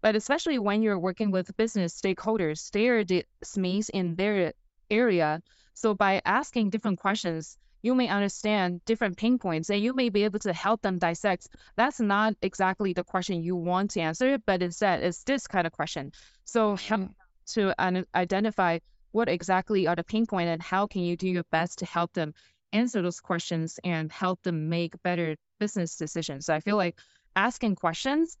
But 0.00 0.14
especially 0.14 0.58
when 0.60 0.82
you're 0.82 0.98
working 0.98 1.32
with 1.32 1.56
business 1.56 2.00
stakeholders, 2.00 2.70
they 2.70 2.88
are 2.88 3.02
the 3.02 3.24
SMEs 3.44 3.90
in 3.90 4.14
their 4.14 4.52
area. 4.90 5.42
So 5.74 5.94
by 5.94 6.22
asking 6.24 6.70
different 6.70 7.00
questions, 7.00 7.58
you 7.82 7.94
may 7.94 8.08
understand 8.08 8.84
different 8.84 9.16
pain 9.16 9.38
points 9.38 9.70
and 9.70 9.82
you 9.82 9.94
may 9.94 10.08
be 10.08 10.24
able 10.24 10.38
to 10.40 10.52
help 10.52 10.82
them 10.82 10.98
dissect. 10.98 11.48
That's 11.76 12.00
not 12.00 12.34
exactly 12.42 12.92
the 12.92 13.04
question 13.04 13.42
you 13.42 13.56
want 13.56 13.92
to 13.92 14.00
answer, 14.00 14.38
but 14.38 14.62
instead 14.62 15.02
it's 15.02 15.22
this 15.24 15.46
kind 15.46 15.66
of 15.66 15.72
question. 15.72 16.12
So 16.44 16.74
mm-hmm. 16.74 17.06
To 17.52 17.74
identify 18.14 18.78
what 19.12 19.28
exactly 19.28 19.86
are 19.86 19.96
the 19.96 20.04
pain 20.04 20.26
points 20.26 20.30
point 20.30 20.48
and 20.48 20.62
how 20.62 20.86
can 20.86 21.02
you 21.02 21.16
do 21.16 21.28
your 21.28 21.44
best 21.50 21.78
to 21.78 21.86
help 21.86 22.12
them 22.12 22.34
answer 22.72 23.02
those 23.02 23.20
questions 23.20 23.78
and 23.84 24.12
help 24.12 24.42
them 24.42 24.68
make 24.68 25.02
better 25.02 25.36
business 25.58 25.96
decisions. 25.96 26.46
So 26.46 26.54
I 26.54 26.60
feel 26.60 26.76
like 26.76 26.96
asking 27.34 27.76
questions 27.76 28.36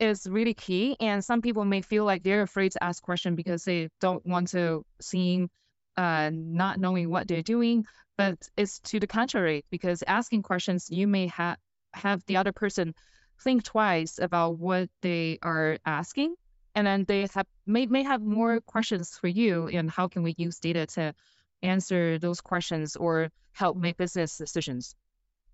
is 0.00 0.26
really 0.28 0.54
key. 0.54 0.96
And 1.00 1.24
some 1.24 1.42
people 1.42 1.64
may 1.64 1.82
feel 1.82 2.04
like 2.04 2.22
they're 2.22 2.42
afraid 2.42 2.72
to 2.72 2.82
ask 2.82 3.02
questions 3.02 3.36
because 3.36 3.64
they 3.64 3.88
don't 4.00 4.24
want 4.26 4.48
to 4.48 4.84
seem 5.00 5.48
uh, 5.96 6.30
not 6.32 6.78
knowing 6.78 7.10
what 7.10 7.28
they're 7.28 7.42
doing. 7.42 7.84
But 8.16 8.48
it's 8.56 8.80
to 8.80 9.00
the 9.00 9.06
contrary, 9.06 9.64
because 9.70 10.02
asking 10.02 10.42
questions, 10.42 10.90
you 10.90 11.06
may 11.06 11.28
have 11.28 11.56
have 11.94 12.22
the 12.26 12.36
other 12.36 12.52
person 12.52 12.94
think 13.42 13.62
twice 13.62 14.18
about 14.18 14.58
what 14.58 14.90
they 15.02 15.38
are 15.42 15.78
asking, 15.86 16.34
and 16.78 16.86
then 16.86 17.04
they 17.08 17.26
have 17.34 17.46
may 17.66 17.86
may 17.86 18.04
have 18.04 18.22
more 18.22 18.58
mm-hmm. 18.58 18.70
questions 18.70 19.18
for 19.18 19.26
you. 19.26 19.66
And 19.66 19.90
how 19.90 20.06
can 20.06 20.22
we 20.22 20.34
use 20.38 20.60
data 20.60 20.86
to 20.94 21.12
answer 21.60 22.20
those 22.20 22.40
questions 22.40 22.94
or 22.94 23.30
help 23.52 23.76
make 23.76 23.96
business 23.96 24.38
decisions? 24.38 24.94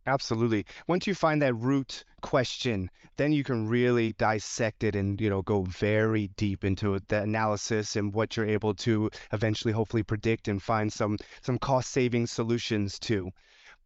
Absolutely. 0.06 0.66
Once 0.86 1.06
you 1.06 1.14
find 1.14 1.40
that 1.40 1.54
root 1.54 2.04
question, 2.20 2.90
then 3.16 3.32
you 3.32 3.42
can 3.42 3.66
really 3.66 4.12
dissect 4.12 4.84
it 4.84 4.94
and 4.94 5.18
you 5.18 5.30
know 5.30 5.40
go 5.40 5.62
very 5.62 6.28
deep 6.36 6.62
into 6.62 7.00
the 7.08 7.22
analysis 7.22 7.96
and 7.96 8.12
what 8.12 8.36
you're 8.36 8.54
able 8.58 8.74
to 8.74 9.08
eventually 9.32 9.72
hopefully 9.72 10.02
predict 10.02 10.48
and 10.48 10.62
find 10.62 10.92
some 10.92 11.16
some 11.40 11.58
cost 11.58 11.90
saving 11.90 12.26
solutions 12.26 12.98
too. 12.98 13.30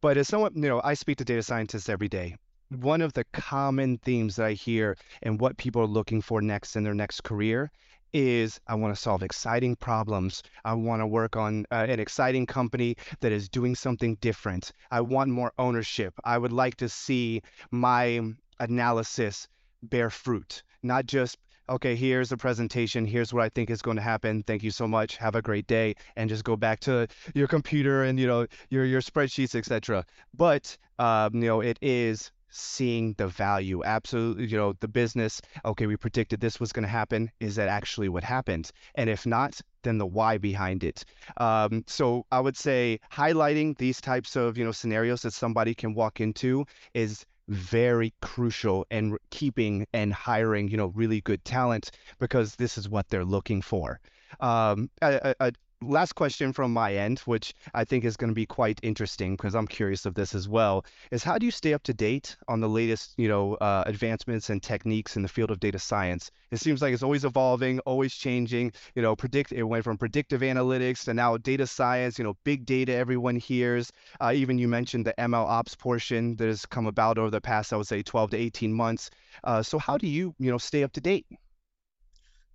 But 0.00 0.16
as 0.16 0.26
someone, 0.26 0.54
you 0.56 0.68
know, 0.68 0.80
I 0.82 0.94
speak 0.94 1.18
to 1.18 1.24
data 1.24 1.44
scientists 1.44 1.88
every 1.88 2.08
day. 2.08 2.34
One 2.70 3.00
of 3.00 3.14
the 3.14 3.24
common 3.32 3.96
themes 3.98 4.36
that 4.36 4.46
I 4.46 4.52
hear 4.52 4.96
and 5.22 5.40
what 5.40 5.56
people 5.56 5.80
are 5.82 5.86
looking 5.86 6.20
for 6.20 6.42
next 6.42 6.76
in 6.76 6.84
their 6.84 6.94
next 6.94 7.22
career 7.22 7.70
is 8.12 8.60
I 8.66 8.74
want 8.74 8.94
to 8.94 9.00
solve 9.00 9.22
exciting 9.22 9.76
problems. 9.76 10.42
I 10.64 10.74
want 10.74 11.00
to 11.00 11.06
work 11.06 11.36
on 11.36 11.66
uh, 11.70 11.86
an 11.88 11.98
exciting 11.98 12.46
company 12.46 12.96
that 13.20 13.32
is 13.32 13.48
doing 13.48 13.74
something 13.74 14.16
different. 14.16 14.72
I 14.90 15.00
want 15.00 15.30
more 15.30 15.52
ownership. 15.58 16.14
I 16.24 16.36
would 16.36 16.52
like 16.52 16.76
to 16.76 16.88
see 16.88 17.42
my 17.70 18.20
analysis 18.60 19.48
bear 19.82 20.10
fruit, 20.10 20.62
not 20.82 21.06
just 21.06 21.38
okay, 21.70 21.94
here's 21.94 22.32
a 22.32 22.36
presentation, 22.36 23.06
here's 23.06 23.32
what 23.32 23.44
I 23.44 23.50
think 23.50 23.68
is 23.68 23.82
going 23.82 23.98
to 23.98 24.02
happen. 24.02 24.42
Thank 24.42 24.62
you 24.62 24.70
so 24.70 24.88
much. 24.88 25.16
Have 25.18 25.34
a 25.34 25.42
great 25.42 25.66
day 25.66 25.94
and 26.16 26.28
just 26.28 26.42
go 26.42 26.56
back 26.56 26.80
to 26.80 27.06
your 27.34 27.46
computer 27.46 28.04
and 28.04 28.18
you 28.18 28.26
know 28.26 28.46
your 28.70 28.84
your 28.84 29.00
spreadsheets, 29.00 29.54
etc. 29.54 30.04
But 30.34 30.76
um, 30.98 31.34
you 31.34 31.48
know, 31.48 31.60
it 31.60 31.78
is 31.82 32.30
seeing 32.50 33.14
the 33.18 33.28
value. 33.28 33.82
Absolutely, 33.84 34.46
you 34.46 34.56
know, 34.56 34.74
the 34.80 34.88
business, 34.88 35.40
okay, 35.64 35.86
we 35.86 35.96
predicted 35.96 36.40
this 36.40 36.60
was 36.60 36.72
going 36.72 36.84
to 36.84 36.88
happen. 36.88 37.30
Is 37.40 37.56
that 37.56 37.68
actually 37.68 38.08
what 38.08 38.24
happened? 38.24 38.70
And 38.94 39.10
if 39.10 39.26
not, 39.26 39.60
then 39.82 39.98
the 39.98 40.06
why 40.06 40.38
behind 40.38 40.84
it. 40.84 41.04
Um, 41.36 41.84
so 41.86 42.26
I 42.30 42.40
would 42.40 42.56
say 42.56 43.00
highlighting 43.12 43.76
these 43.78 44.00
types 44.00 44.36
of, 44.36 44.58
you 44.58 44.64
know, 44.64 44.72
scenarios 44.72 45.22
that 45.22 45.32
somebody 45.32 45.74
can 45.74 45.94
walk 45.94 46.20
into 46.20 46.66
is 46.94 47.24
very 47.48 48.12
crucial 48.20 48.86
in 48.90 49.16
keeping 49.30 49.86
and 49.92 50.12
hiring, 50.12 50.68
you 50.68 50.76
know, 50.76 50.88
really 50.88 51.20
good 51.22 51.44
talent 51.44 51.90
because 52.18 52.56
this 52.56 52.76
is 52.76 52.88
what 52.88 53.08
they're 53.08 53.24
looking 53.24 53.62
for. 53.62 54.00
Um, 54.40 54.90
a, 55.00 55.34
a, 55.40 55.52
last 55.80 56.14
question 56.14 56.52
from 56.52 56.72
my 56.72 56.94
end, 56.94 57.20
which 57.20 57.54
I 57.74 57.84
think 57.84 58.04
is 58.04 58.16
going 58.16 58.28
to 58.28 58.34
be 58.34 58.46
quite 58.46 58.80
interesting 58.82 59.36
because 59.36 59.54
I'm 59.54 59.66
curious 59.66 60.06
of 60.06 60.14
this 60.14 60.34
as 60.34 60.48
well, 60.48 60.84
is 61.10 61.22
how 61.22 61.38
do 61.38 61.46
you 61.46 61.52
stay 61.52 61.74
up 61.74 61.82
to 61.84 61.94
date 61.94 62.36
on 62.48 62.60
the 62.60 62.68
latest, 62.68 63.14
you 63.16 63.28
know, 63.28 63.54
uh, 63.54 63.84
advancements 63.86 64.50
and 64.50 64.62
techniques 64.62 65.16
in 65.16 65.22
the 65.22 65.28
field 65.28 65.50
of 65.50 65.60
data 65.60 65.78
science? 65.78 66.30
It 66.50 66.58
seems 66.58 66.82
like 66.82 66.94
it's 66.94 67.02
always 67.02 67.24
evolving, 67.24 67.78
always 67.80 68.14
changing. 68.14 68.72
You 68.94 69.02
know, 69.02 69.14
predict 69.14 69.52
it 69.52 69.62
went 69.62 69.84
from 69.84 69.98
predictive 69.98 70.40
analytics 70.40 71.04
to 71.04 71.14
now 71.14 71.36
data 71.36 71.66
science. 71.66 72.18
You 72.18 72.24
know, 72.24 72.36
big 72.44 72.66
data 72.66 72.94
everyone 72.94 73.36
hears. 73.36 73.92
Uh, 74.20 74.32
even 74.34 74.58
you 74.58 74.68
mentioned 74.68 75.06
the 75.06 75.14
ML 75.18 75.46
ops 75.46 75.74
portion 75.74 76.36
that 76.36 76.46
has 76.46 76.66
come 76.66 76.86
about 76.86 77.18
over 77.18 77.30
the 77.30 77.40
past, 77.40 77.72
I 77.72 77.76
would 77.76 77.86
say, 77.86 78.02
12 78.02 78.30
to 78.30 78.36
18 78.36 78.72
months. 78.72 79.10
Uh, 79.44 79.62
so 79.62 79.78
how 79.78 79.96
do 79.96 80.06
you, 80.06 80.34
you 80.38 80.50
know, 80.50 80.58
stay 80.58 80.82
up 80.82 80.92
to 80.94 81.00
date? 81.00 81.26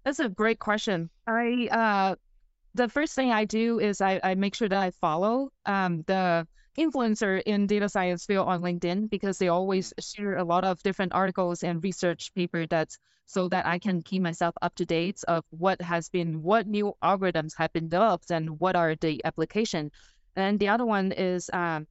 That's 0.03 0.20
a 0.20 0.27
great 0.27 0.60
question. 0.60 1.10
I 1.27 1.70
uh, 1.72 2.15
the 2.75 2.89
first 2.89 3.13
thing 3.13 3.32
I 3.32 3.46
do 3.46 3.80
is 3.80 4.01
I, 4.01 4.20
I 4.24 4.36
make 4.36 4.56
sure 4.56 4.70
that 4.70 4.80
I 4.80 4.92
follow 4.92 5.51
um, 5.65 6.03
the 6.08 6.48
influencer 6.77 7.42
in 7.46 7.68
data 7.68 7.88
science 7.88 8.25
field 8.25 8.48
on 8.48 8.62
LinkedIn 8.62 9.10
because 9.10 9.38
they 9.38 9.48
always 9.48 9.94
share 10.00 10.38
a 10.38 10.44
lot 10.44 10.63
of 10.63 10.82
different 10.82 11.13
articles 11.13 11.63
and 11.63 11.84
research 11.84 12.34
paper 12.34 12.65
that's 12.65 12.98
so 13.25 13.48
that 13.50 13.65
I 13.65 13.80
can 13.80 14.01
keep 14.01 14.22
myself 14.22 14.56
up 14.62 14.75
to 14.75 14.86
date 14.86 15.24
of 15.27 15.46
what 15.51 15.82
has 15.82 16.10
been 16.10 16.42
what 16.42 16.68
new 16.68 16.94
algorithms 17.01 17.53
have 17.58 17.72
been 17.72 17.89
developed 17.89 18.32
and 18.32 18.60
what 18.60 18.75
are 18.75 18.96
the 18.96 19.22
application. 19.24 19.92
And 20.36 20.60
the 20.60 20.70
other 20.70 20.86
one 20.86 21.12
is 21.12 21.50
um, 21.53 21.88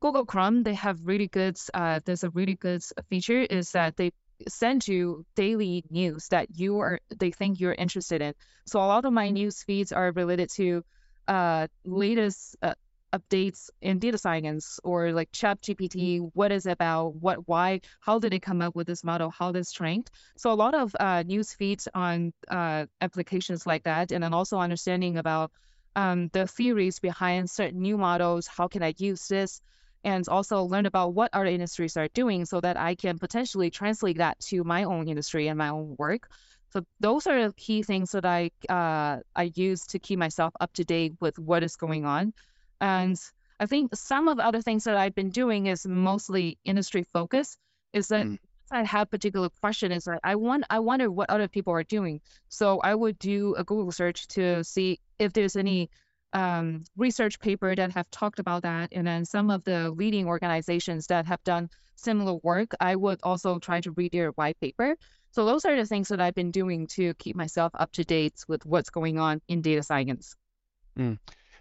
Google 0.00 0.24
Chrome. 0.24 0.62
They 0.62 0.74
have 0.74 1.00
really 1.02 1.26
good. 1.26 1.58
Uh, 1.74 2.00
there's 2.04 2.22
a 2.22 2.30
really 2.30 2.54
good 2.54 2.82
feature 3.08 3.40
is 3.40 3.72
that 3.72 3.96
they 3.96 4.12
send 4.46 4.86
you 4.86 5.24
daily 5.34 5.84
news 5.90 6.28
that 6.28 6.48
you 6.54 6.78
are 6.78 7.00
they 7.16 7.30
think 7.30 7.60
you're 7.60 7.72
interested 7.72 8.22
in. 8.22 8.34
So 8.66 8.78
a 8.78 8.86
lot 8.86 9.04
of 9.04 9.12
my 9.12 9.30
news 9.30 9.62
feeds 9.62 9.92
are 9.92 10.12
related 10.12 10.50
to 10.56 10.84
uh, 11.26 11.66
latest 11.84 12.56
uh, 12.62 12.74
updates 13.12 13.70
in 13.80 13.98
data 13.98 14.18
science 14.18 14.78
or 14.84 15.12
like 15.12 15.30
chat 15.32 15.60
gpt 15.62 16.20
mm-hmm. 16.20 16.26
what 16.34 16.52
is 16.52 16.66
it 16.66 16.72
about 16.72 17.14
what 17.14 17.48
why 17.48 17.80
how 18.00 18.18
did 18.18 18.34
it 18.34 18.40
come 18.40 18.60
up 18.60 18.74
with 18.74 18.86
this 18.86 19.02
model 19.02 19.30
how 19.30 19.50
this 19.50 19.72
trained 19.72 20.10
so 20.36 20.52
a 20.52 20.54
lot 20.54 20.74
of 20.74 20.94
uh, 21.00 21.22
news 21.22 21.52
feeds 21.54 21.88
on 21.94 22.32
uh, 22.50 22.84
applications 23.00 23.66
like 23.66 23.84
that 23.84 24.12
and 24.12 24.22
then 24.22 24.34
also 24.34 24.58
understanding 24.58 25.16
about 25.16 25.50
um, 25.96 26.28
the 26.32 26.46
theories 26.46 26.98
behind 26.98 27.48
certain 27.48 27.80
new 27.80 27.96
models 27.96 28.46
how 28.46 28.68
can 28.68 28.82
i 28.82 28.92
use 28.98 29.26
this 29.28 29.62
and 30.08 30.26
also 30.28 30.62
learn 30.62 30.86
about 30.86 31.14
what 31.14 31.30
other 31.32 31.46
industries 31.46 31.96
are 31.96 32.08
doing 32.08 32.46
so 32.46 32.60
that 32.60 32.76
I 32.76 32.94
can 32.94 33.18
potentially 33.18 33.70
translate 33.70 34.18
that 34.18 34.40
to 34.48 34.64
my 34.64 34.84
own 34.84 35.08
industry 35.08 35.48
and 35.48 35.58
my 35.58 35.68
own 35.68 35.96
work. 35.98 36.28
So 36.72 36.84
those 37.00 37.26
are 37.26 37.48
the 37.48 37.54
key 37.54 37.82
things 37.82 38.12
that 38.12 38.24
I 38.24 38.50
uh, 38.68 39.20
I 39.34 39.52
use 39.54 39.86
to 39.88 39.98
keep 39.98 40.18
myself 40.18 40.52
up 40.60 40.72
to 40.74 40.84
date 40.84 41.14
with 41.20 41.38
what 41.38 41.62
is 41.62 41.76
going 41.76 42.04
on. 42.04 42.32
And 42.80 43.18
I 43.60 43.66
think 43.66 43.94
some 43.94 44.28
of 44.28 44.36
the 44.36 44.46
other 44.46 44.62
things 44.62 44.84
that 44.84 44.96
I've 44.96 45.14
been 45.14 45.30
doing 45.30 45.66
is 45.66 45.86
mostly 45.86 46.58
industry 46.64 47.04
focused. 47.12 47.58
Is 47.92 48.08
that 48.08 48.26
mm. 48.26 48.38
I 48.70 48.84
have 48.84 49.10
particular 49.10 49.48
question 49.60 49.92
is 49.92 50.04
that 50.04 50.20
I 50.22 50.36
want 50.36 50.64
I 50.70 50.80
wonder 50.80 51.10
what 51.10 51.30
other 51.30 51.48
people 51.48 51.72
are 51.72 51.84
doing. 51.84 52.20
So 52.48 52.80
I 52.80 52.94
would 52.94 53.18
do 53.18 53.54
a 53.56 53.64
Google 53.64 53.92
search 53.92 54.28
to 54.28 54.64
see 54.64 55.00
if 55.18 55.32
there's 55.32 55.56
any 55.56 55.90
um, 56.32 56.84
research 56.96 57.40
paper 57.40 57.74
that 57.74 57.92
have 57.92 58.10
talked 58.10 58.38
about 58.38 58.62
that, 58.62 58.90
and 58.92 59.06
then 59.06 59.24
some 59.24 59.50
of 59.50 59.64
the 59.64 59.90
leading 59.90 60.26
organizations 60.26 61.06
that 61.06 61.26
have 61.26 61.42
done 61.44 61.70
similar 61.96 62.34
work, 62.42 62.72
I 62.80 62.96
would 62.96 63.20
also 63.22 63.58
try 63.58 63.80
to 63.80 63.90
read 63.92 64.12
their 64.12 64.30
white 64.30 64.58
paper. 64.60 64.96
So 65.30 65.44
those 65.44 65.64
are 65.64 65.76
the 65.76 65.84
things 65.84 66.08
that 66.08 66.20
I've 66.20 66.34
been 66.34 66.50
doing 66.50 66.86
to 66.88 67.14
keep 67.14 67.36
myself 67.36 67.72
up 67.74 67.92
to 67.92 68.04
date 68.04 68.44
with 68.48 68.64
what's 68.64 68.90
going 68.90 69.18
on 69.18 69.40
in 69.48 69.62
data 69.62 69.82
science. 69.82 70.34
Mm. 70.98 71.18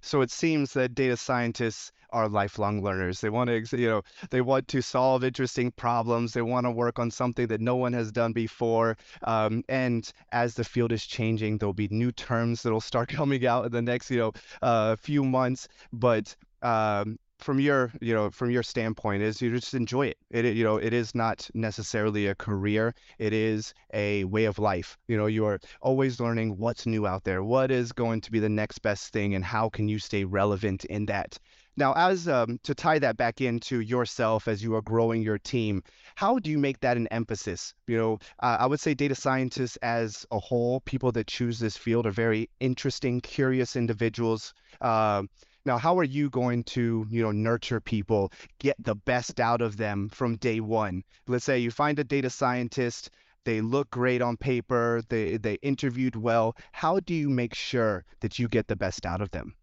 So 0.08 0.22
it 0.22 0.32
seems 0.32 0.72
that 0.74 0.96
data 0.96 1.18
scientists 1.18 1.92
are 2.12 2.30
lifelong 2.30 2.82
learners. 2.82 3.20
They 3.20 3.30
want 3.30 3.50
to, 3.50 3.78
you 3.78 3.90
know, 3.90 4.02
they 4.30 4.40
want 4.40 4.70
to 4.70 4.82
solve 4.82 5.26
interesting 5.26 5.72
problems. 5.72 6.32
They 6.32 6.42
want 6.42 6.66
to 6.66 6.72
work 6.72 6.98
on 6.98 7.12
something 7.12 7.48
that 7.48 7.60
no 7.60 7.76
one 7.76 7.92
has 7.92 8.10
done 8.14 8.32
before. 8.32 8.98
Um, 9.24 9.66
and 9.68 10.10
as 10.32 10.56
the 10.56 10.64
field 10.64 10.94
is 10.94 11.06
changing, 11.06 11.58
there'll 11.58 11.74
be 11.74 11.90
new 11.90 12.14
terms 12.14 12.64
that'll 12.64 12.80
start 12.80 13.10
coming 13.20 13.46
out 13.46 13.66
in 13.66 13.72
the 13.74 13.82
next, 13.82 14.10
you 14.10 14.18
know, 14.18 14.32
uh, 14.62 14.96
few 14.96 15.26
months. 15.26 15.68
But 15.92 16.34
um, 16.62 17.20
from 17.40 17.60
your 17.60 17.92
you 18.02 18.14
know 18.14 18.30
from 18.30 18.50
your 18.52 18.64
standpoint 18.64 19.22
is 19.24 19.42
you 19.42 19.52
just 19.54 19.74
enjoy 19.74 20.08
it. 20.08 20.18
it 20.32 20.46
you 20.56 20.64
know 20.64 20.78
it 20.78 20.94
is 20.94 21.14
not 21.16 21.50
necessarily 21.54 22.28
a 22.28 22.36
career 22.36 22.94
it 23.20 23.34
is 23.34 23.74
a 23.94 24.24
way 24.26 24.46
of 24.46 24.60
life 24.60 24.98
you 25.08 25.18
know 25.18 25.28
you 25.28 25.46
are 25.46 25.60
always 25.82 26.20
learning 26.20 26.58
what's 26.58 26.86
new 26.86 27.06
out 27.08 27.24
there 27.24 27.44
what 27.44 27.72
is 27.72 27.92
going 27.92 28.22
to 28.22 28.32
be 28.32 28.40
the 28.40 28.50
next 28.50 28.80
best 28.80 29.14
thing 29.14 29.36
and 29.36 29.44
how 29.46 29.70
can 29.70 29.88
you 29.88 30.00
stay 30.00 30.24
relevant 30.24 30.86
in 30.86 31.06
that 31.06 31.38
Now, 31.78 31.94
as 31.94 32.28
um, 32.28 32.60
to 32.64 32.74
tie 32.74 33.00
that 33.00 33.18
back 33.18 33.40
into 33.40 33.82
yourself 33.82 34.48
as 34.48 34.64
you 34.64 34.74
are 34.76 34.82
growing 34.82 35.22
your 35.22 35.38
team, 35.38 35.84
how 36.16 36.40
do 36.40 36.50
you 36.50 36.58
make 36.58 36.80
that 36.80 36.98
an 36.98 37.08
emphasis? 37.10 37.76
You 37.86 37.98
know, 37.98 38.20
uh, 38.40 38.58
I 38.60 38.66
would 38.66 38.80
say 38.80 38.96
data 38.96 39.14
scientists 39.16 39.78
as 39.84 40.26
a 40.32 40.40
whole, 40.40 40.82
people 40.82 41.12
that 41.12 41.28
choose 41.28 41.60
this 41.60 41.78
field 41.78 42.08
are 42.08 42.12
very 42.12 42.50
interesting, 42.60 43.22
curious 43.22 43.76
individuals. 43.76 44.54
Uh, 44.82 45.24
now, 45.68 45.78
how 45.78 46.00
are 46.00 46.04
you 46.04 46.30
going 46.30 46.64
to, 46.64 47.06
you 47.10 47.22
know, 47.22 47.32
nurture 47.32 47.80
people, 47.80 48.32
get 48.58 48.76
the 48.80 48.96
best 48.96 49.40
out 49.40 49.62
of 49.62 49.78
them 49.78 50.10
from 50.10 50.38
day 50.38 50.60
one? 50.60 51.04
Let's 51.28 51.46
say 51.46 51.60
you 51.60 51.70
find 51.70 52.00
a 52.00 52.04
data 52.04 52.30
scientist, 52.30 53.12
they 53.44 53.62
look 53.62 53.90
great 53.92 54.22
on 54.22 54.38
paper, 54.38 55.02
they 55.10 55.38
they 55.38 55.56
interviewed 55.62 56.16
well. 56.16 56.56
How 56.72 57.00
do 57.00 57.14
you 57.14 57.30
make 57.30 57.54
sure 57.54 58.04
that 58.22 58.40
you 58.40 58.48
get 58.48 58.68
the 58.68 58.76
best 58.76 59.06
out 59.06 59.22
of 59.22 59.30
them? 59.30 59.56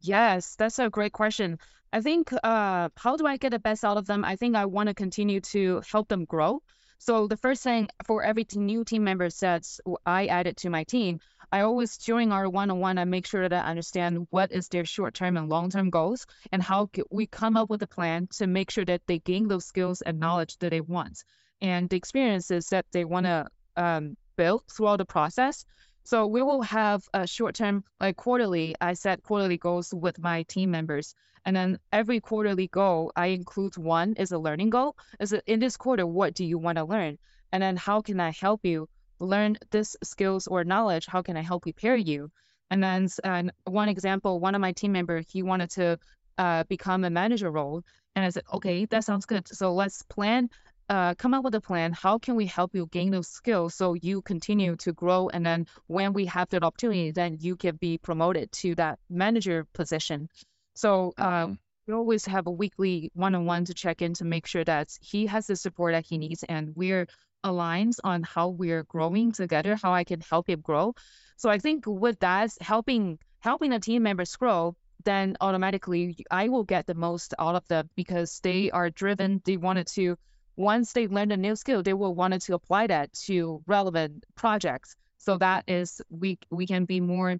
Yes, 0.00 0.54
that's 0.56 0.78
a 0.78 0.88
great 0.88 1.12
question. 1.12 1.58
I 1.92 2.00
think 2.00 2.32
uh, 2.32 2.88
how 2.96 3.16
do 3.16 3.26
I 3.26 3.36
get 3.36 3.50
the 3.50 3.58
best 3.58 3.84
out 3.84 3.96
of 3.96 4.06
them? 4.06 4.24
I 4.24 4.36
think 4.36 4.56
I 4.56 4.66
want 4.66 4.88
to 4.88 4.94
continue 4.94 5.40
to 5.52 5.82
help 5.90 6.08
them 6.08 6.24
grow. 6.24 6.62
So 7.00 7.28
the 7.28 7.36
first 7.36 7.62
thing 7.62 7.88
for 8.04 8.24
every 8.24 8.44
new 8.54 8.84
team 8.84 9.04
member 9.04 9.30
sets 9.30 9.80
I 10.04 10.26
added 10.26 10.56
to 10.58 10.70
my 10.70 10.84
team, 10.84 11.20
I 11.52 11.60
always 11.60 11.96
during 11.96 12.32
our 12.32 12.50
one-on-one, 12.50 12.98
I 12.98 13.04
make 13.04 13.26
sure 13.26 13.48
that 13.48 13.64
I 13.64 13.70
understand 13.70 14.26
what 14.30 14.50
is 14.50 14.68
their 14.68 14.84
short-term 14.84 15.36
and 15.36 15.48
long-term 15.48 15.90
goals 15.90 16.26
and 16.52 16.62
how 16.62 16.90
we 17.10 17.26
come 17.26 17.56
up 17.56 17.70
with 17.70 17.82
a 17.82 17.86
plan 17.86 18.26
to 18.38 18.46
make 18.46 18.70
sure 18.70 18.84
that 18.84 19.02
they 19.06 19.20
gain 19.20 19.46
those 19.46 19.64
skills 19.64 20.02
and 20.02 20.18
knowledge 20.18 20.58
that 20.58 20.70
they 20.70 20.80
want. 20.80 21.24
And 21.60 21.88
the 21.88 21.96
experiences 21.96 22.68
that 22.68 22.86
they 22.92 23.04
want 23.04 23.26
to 23.26 23.46
um, 23.76 24.16
build 24.36 24.64
throughout 24.68 24.98
the 24.98 25.04
process 25.04 25.64
so 26.08 26.26
we 26.26 26.40
will 26.40 26.62
have 26.62 27.06
a 27.12 27.26
short 27.26 27.54
term, 27.54 27.84
like 28.00 28.16
quarterly. 28.16 28.74
I 28.80 28.94
set 28.94 29.22
quarterly 29.22 29.58
goals 29.58 29.92
with 29.92 30.18
my 30.18 30.44
team 30.44 30.70
members. 30.70 31.14
And 31.44 31.54
then 31.54 31.78
every 31.92 32.18
quarterly 32.18 32.66
goal, 32.66 33.12
I 33.14 33.26
include 33.26 33.76
one 33.76 34.14
is 34.14 34.32
a 34.32 34.38
learning 34.38 34.70
goal. 34.70 34.96
Is 35.20 35.34
in 35.46 35.60
this 35.60 35.76
quarter, 35.76 36.06
what 36.06 36.32
do 36.32 36.46
you 36.46 36.56
want 36.56 36.78
to 36.78 36.84
learn? 36.84 37.18
And 37.52 37.62
then 37.62 37.76
how 37.76 38.00
can 38.00 38.20
I 38.20 38.30
help 38.30 38.64
you 38.64 38.88
learn 39.20 39.58
this 39.70 39.98
skills 40.02 40.46
or 40.46 40.64
knowledge? 40.64 41.04
How 41.04 41.20
can 41.20 41.36
I 41.36 41.42
help 41.42 41.64
prepare 41.64 41.96
you? 41.96 42.30
And 42.70 42.82
then 42.82 43.08
and 43.22 43.52
one 43.64 43.90
example, 43.90 44.40
one 44.40 44.54
of 44.54 44.62
my 44.62 44.72
team 44.72 44.92
members, 44.92 45.26
he 45.30 45.42
wanted 45.42 45.68
to 45.72 45.98
uh, 46.38 46.64
become 46.70 47.04
a 47.04 47.10
manager 47.10 47.50
role. 47.50 47.82
And 48.16 48.24
I 48.24 48.30
said, 48.30 48.44
okay, 48.54 48.86
that 48.86 49.04
sounds 49.04 49.26
good. 49.26 49.46
So 49.46 49.74
let's 49.74 50.04
plan 50.04 50.48
uh, 50.88 51.14
come 51.14 51.34
up 51.34 51.44
with 51.44 51.54
a 51.54 51.60
plan. 51.60 51.92
How 51.92 52.18
can 52.18 52.34
we 52.34 52.46
help 52.46 52.74
you 52.74 52.86
gain 52.86 53.10
those 53.10 53.28
skills 53.28 53.74
so 53.74 53.94
you 53.94 54.22
continue 54.22 54.76
to 54.76 54.92
grow? 54.92 55.28
And 55.28 55.44
then 55.44 55.66
when 55.86 56.12
we 56.12 56.26
have 56.26 56.48
that 56.50 56.64
opportunity, 56.64 57.10
then 57.10 57.38
you 57.40 57.56
can 57.56 57.76
be 57.76 57.98
promoted 57.98 58.50
to 58.52 58.74
that 58.76 58.98
manager 59.10 59.66
position. 59.74 60.28
So 60.74 61.12
uh, 61.18 61.48
we 61.86 61.94
always 61.94 62.24
have 62.26 62.46
a 62.46 62.50
weekly 62.50 63.10
one-on-one 63.14 63.66
to 63.66 63.74
check 63.74 64.02
in 64.02 64.14
to 64.14 64.24
make 64.24 64.46
sure 64.46 64.64
that 64.64 64.88
he 65.00 65.26
has 65.26 65.46
the 65.46 65.56
support 65.56 65.94
that 65.94 66.06
he 66.06 66.18
needs 66.18 66.42
and 66.42 66.74
we're 66.76 67.06
aligned 67.44 67.94
on 68.04 68.22
how 68.22 68.48
we're 68.48 68.84
growing 68.84 69.32
together, 69.32 69.76
how 69.76 69.92
I 69.92 70.04
can 70.04 70.20
help 70.20 70.48
him 70.48 70.60
grow. 70.60 70.94
So 71.36 71.48
I 71.48 71.58
think 71.58 71.84
with 71.86 72.18
that, 72.20 72.50
helping 72.60 73.18
helping 73.40 73.70
the 73.70 73.78
team 73.78 74.02
members 74.02 74.34
grow, 74.36 74.74
then 75.04 75.36
automatically 75.40 76.24
I 76.30 76.48
will 76.48 76.64
get 76.64 76.86
the 76.86 76.94
most 76.94 77.34
out 77.38 77.54
of 77.54 77.66
them 77.68 77.88
because 77.94 78.40
they 78.42 78.70
are 78.70 78.90
driven. 78.90 79.40
They 79.44 79.56
wanted 79.56 79.86
to 79.88 80.16
once 80.58 80.92
they 80.92 81.06
learn 81.06 81.30
a 81.30 81.36
new 81.36 81.54
skill, 81.54 81.82
they 81.84 81.94
will 81.94 82.14
want 82.14 82.42
to 82.42 82.54
apply 82.54 82.88
that 82.88 83.12
to 83.12 83.62
relevant 83.66 84.24
projects. 84.34 84.96
So 85.18 85.38
that 85.38 85.64
is 85.68 86.02
we 86.10 86.38
we 86.50 86.66
can 86.66 86.84
be 86.84 87.00
more 87.00 87.38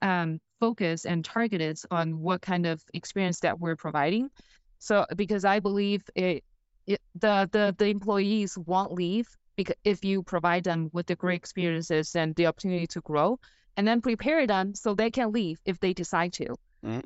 um, 0.00 0.40
focused 0.60 1.04
and 1.04 1.24
targeted 1.24 1.78
on 1.90 2.20
what 2.20 2.40
kind 2.40 2.66
of 2.66 2.80
experience 2.94 3.40
that 3.40 3.58
we're 3.58 3.76
providing. 3.76 4.30
So 4.78 5.04
because 5.16 5.44
I 5.44 5.58
believe 5.58 6.02
it, 6.14 6.44
it 6.86 7.00
the 7.16 7.48
the 7.50 7.74
the 7.76 7.86
employees 7.86 8.56
won't 8.56 8.92
leave 8.92 9.28
because 9.56 9.76
if 9.84 10.04
you 10.04 10.22
provide 10.22 10.62
them 10.62 10.90
with 10.92 11.06
the 11.06 11.16
great 11.16 11.36
experiences 11.36 12.14
and 12.14 12.34
the 12.36 12.46
opportunity 12.46 12.86
to 12.88 13.00
grow, 13.00 13.40
and 13.76 13.86
then 13.86 14.00
prepare 14.00 14.46
them 14.46 14.74
so 14.76 14.94
they 14.94 15.10
can 15.10 15.32
leave 15.32 15.58
if 15.64 15.80
they 15.80 15.92
decide 15.92 16.32
to. 16.34 16.54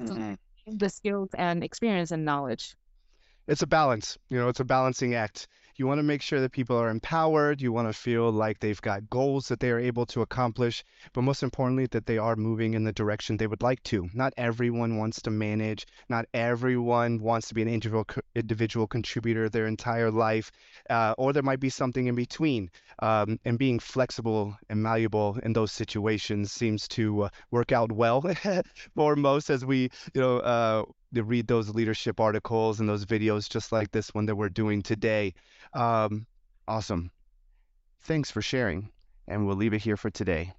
So 0.06 0.36
the 0.66 0.88
skills 0.90 1.30
and 1.34 1.64
experience 1.64 2.10
and 2.10 2.24
knowledge 2.24 2.76
it's 3.46 3.62
a 3.62 3.66
balance. 3.66 4.18
You 4.28 4.38
know, 4.38 4.48
it's 4.48 4.60
a 4.60 4.64
balancing 4.64 5.14
act. 5.14 5.48
You 5.76 5.88
want 5.88 5.98
to 5.98 6.04
make 6.04 6.22
sure 6.22 6.40
that 6.40 6.52
people 6.52 6.76
are 6.76 6.88
empowered. 6.88 7.60
You 7.60 7.72
want 7.72 7.88
to 7.88 7.92
feel 7.92 8.30
like 8.30 8.60
they've 8.60 8.80
got 8.80 9.10
goals 9.10 9.48
that 9.48 9.58
they 9.58 9.70
are 9.70 9.78
able 9.80 10.06
to 10.06 10.22
accomplish, 10.22 10.84
but 11.12 11.22
most 11.22 11.42
importantly, 11.42 11.86
that 11.86 12.06
they 12.06 12.16
are 12.16 12.36
moving 12.36 12.74
in 12.74 12.84
the 12.84 12.92
direction 12.92 13.36
they 13.36 13.48
would 13.48 13.62
like 13.62 13.82
to. 13.84 14.08
Not 14.14 14.34
everyone 14.36 14.98
wants 14.98 15.20
to 15.22 15.32
manage. 15.32 15.84
Not 16.08 16.26
everyone 16.32 17.20
wants 17.20 17.48
to 17.48 17.54
be 17.54 17.62
an 17.62 17.68
individual 17.68 18.06
individual 18.36 18.86
contributor 18.86 19.48
their 19.48 19.66
entire 19.66 20.12
life, 20.12 20.52
uh, 20.88 21.14
or 21.18 21.32
there 21.32 21.42
might 21.42 21.60
be 21.60 21.70
something 21.70 22.06
in 22.06 22.14
between. 22.14 22.70
Um, 23.00 23.40
and 23.44 23.58
being 23.58 23.80
flexible 23.80 24.56
and 24.68 24.80
malleable 24.80 25.38
in 25.42 25.54
those 25.54 25.72
situations 25.72 26.52
seems 26.52 26.86
to 26.88 27.24
uh, 27.24 27.28
work 27.50 27.72
out 27.72 27.90
well 27.90 28.22
for 28.94 29.16
most 29.16 29.50
as 29.50 29.64
we, 29.64 29.90
you 30.14 30.20
know, 30.20 30.38
uh, 30.38 30.84
to 31.14 31.24
read 31.24 31.46
those 31.46 31.74
leadership 31.74 32.20
articles 32.20 32.80
and 32.80 32.88
those 32.88 33.06
videos 33.06 33.48
just 33.48 33.72
like 33.72 33.90
this 33.90 34.12
one 34.14 34.26
that 34.26 34.36
we're 34.36 34.48
doing 34.48 34.82
today. 34.82 35.34
Um, 35.72 36.26
awesome. 36.68 37.10
Thanks 38.02 38.30
for 38.30 38.42
sharing, 38.42 38.90
and 39.26 39.46
we'll 39.46 39.56
leave 39.56 39.74
it 39.74 39.82
here 39.82 39.96
for 39.96 40.10
today. 40.10 40.52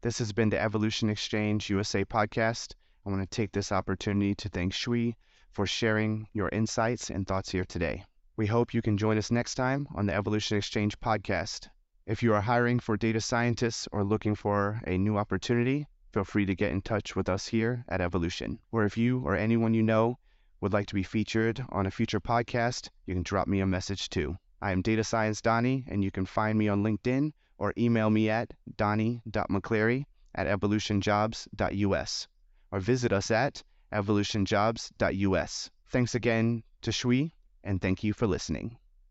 This 0.00 0.18
has 0.18 0.32
been 0.32 0.50
the 0.50 0.60
Evolution 0.60 1.10
Exchange 1.10 1.68
USA 1.70 2.04
podcast. 2.04 2.74
I 3.04 3.10
want 3.10 3.22
to 3.22 3.36
take 3.36 3.52
this 3.52 3.72
opportunity 3.72 4.34
to 4.36 4.48
thank 4.48 4.72
Xi 4.72 5.16
for 5.52 5.66
sharing 5.66 6.28
your 6.32 6.48
insights 6.50 7.10
and 7.10 7.26
thoughts 7.26 7.50
here 7.50 7.64
today. 7.64 8.04
We 8.36 8.46
hope 8.46 8.74
you 8.74 8.82
can 8.82 8.98
join 8.98 9.18
us 9.18 9.30
next 9.30 9.54
time 9.54 9.88
on 9.94 10.06
the 10.06 10.14
Evolution 10.14 10.58
Exchange 10.58 10.98
podcast. 11.00 11.68
If 12.06 12.22
you 12.22 12.34
are 12.34 12.40
hiring 12.40 12.78
for 12.78 12.96
data 12.96 13.20
scientists 13.20 13.88
or 13.90 14.04
looking 14.04 14.34
for 14.34 14.80
a 14.86 14.98
new 14.98 15.16
opportunity, 15.16 15.88
feel 16.12 16.24
free 16.24 16.46
to 16.46 16.54
get 16.54 16.72
in 16.72 16.82
touch 16.82 17.14
with 17.14 17.28
us 17.28 17.46
here 17.46 17.84
at 17.88 18.00
Evolution. 18.00 18.58
Or 18.72 18.84
if 18.84 18.96
you 18.96 19.20
or 19.20 19.36
anyone 19.36 19.74
you 19.74 19.82
know 19.82 20.18
would 20.60 20.72
like 20.72 20.86
to 20.86 20.94
be 20.94 21.02
featured 21.02 21.64
on 21.68 21.86
a 21.86 21.90
future 21.90 22.20
podcast, 22.20 22.88
you 23.04 23.14
can 23.14 23.22
drop 23.22 23.46
me 23.48 23.60
a 23.60 23.66
message 23.66 24.08
too. 24.08 24.36
I 24.60 24.72
am 24.72 24.82
Data 24.82 25.04
Science 25.04 25.42
Donnie, 25.42 25.84
and 25.88 26.02
you 26.02 26.10
can 26.10 26.24
find 26.24 26.58
me 26.58 26.68
on 26.68 26.82
LinkedIn 26.82 27.32
or 27.58 27.72
email 27.76 28.10
me 28.10 28.30
at 28.30 28.52
donnie.maclary 28.76 30.06
at 30.34 30.46
evolutionjobs.us 30.46 32.28
or 32.70 32.80
visit 32.80 33.12
us 33.12 33.30
at 33.30 33.62
evolutionjobs.us. 33.92 35.70
Thanks 35.88 36.14
again 36.14 36.62
to 36.82 36.92
Xi, 36.92 37.32
and 37.64 37.80
thank 37.80 38.02
you 38.04 38.12
for 38.12 38.26
listening. 38.26 38.78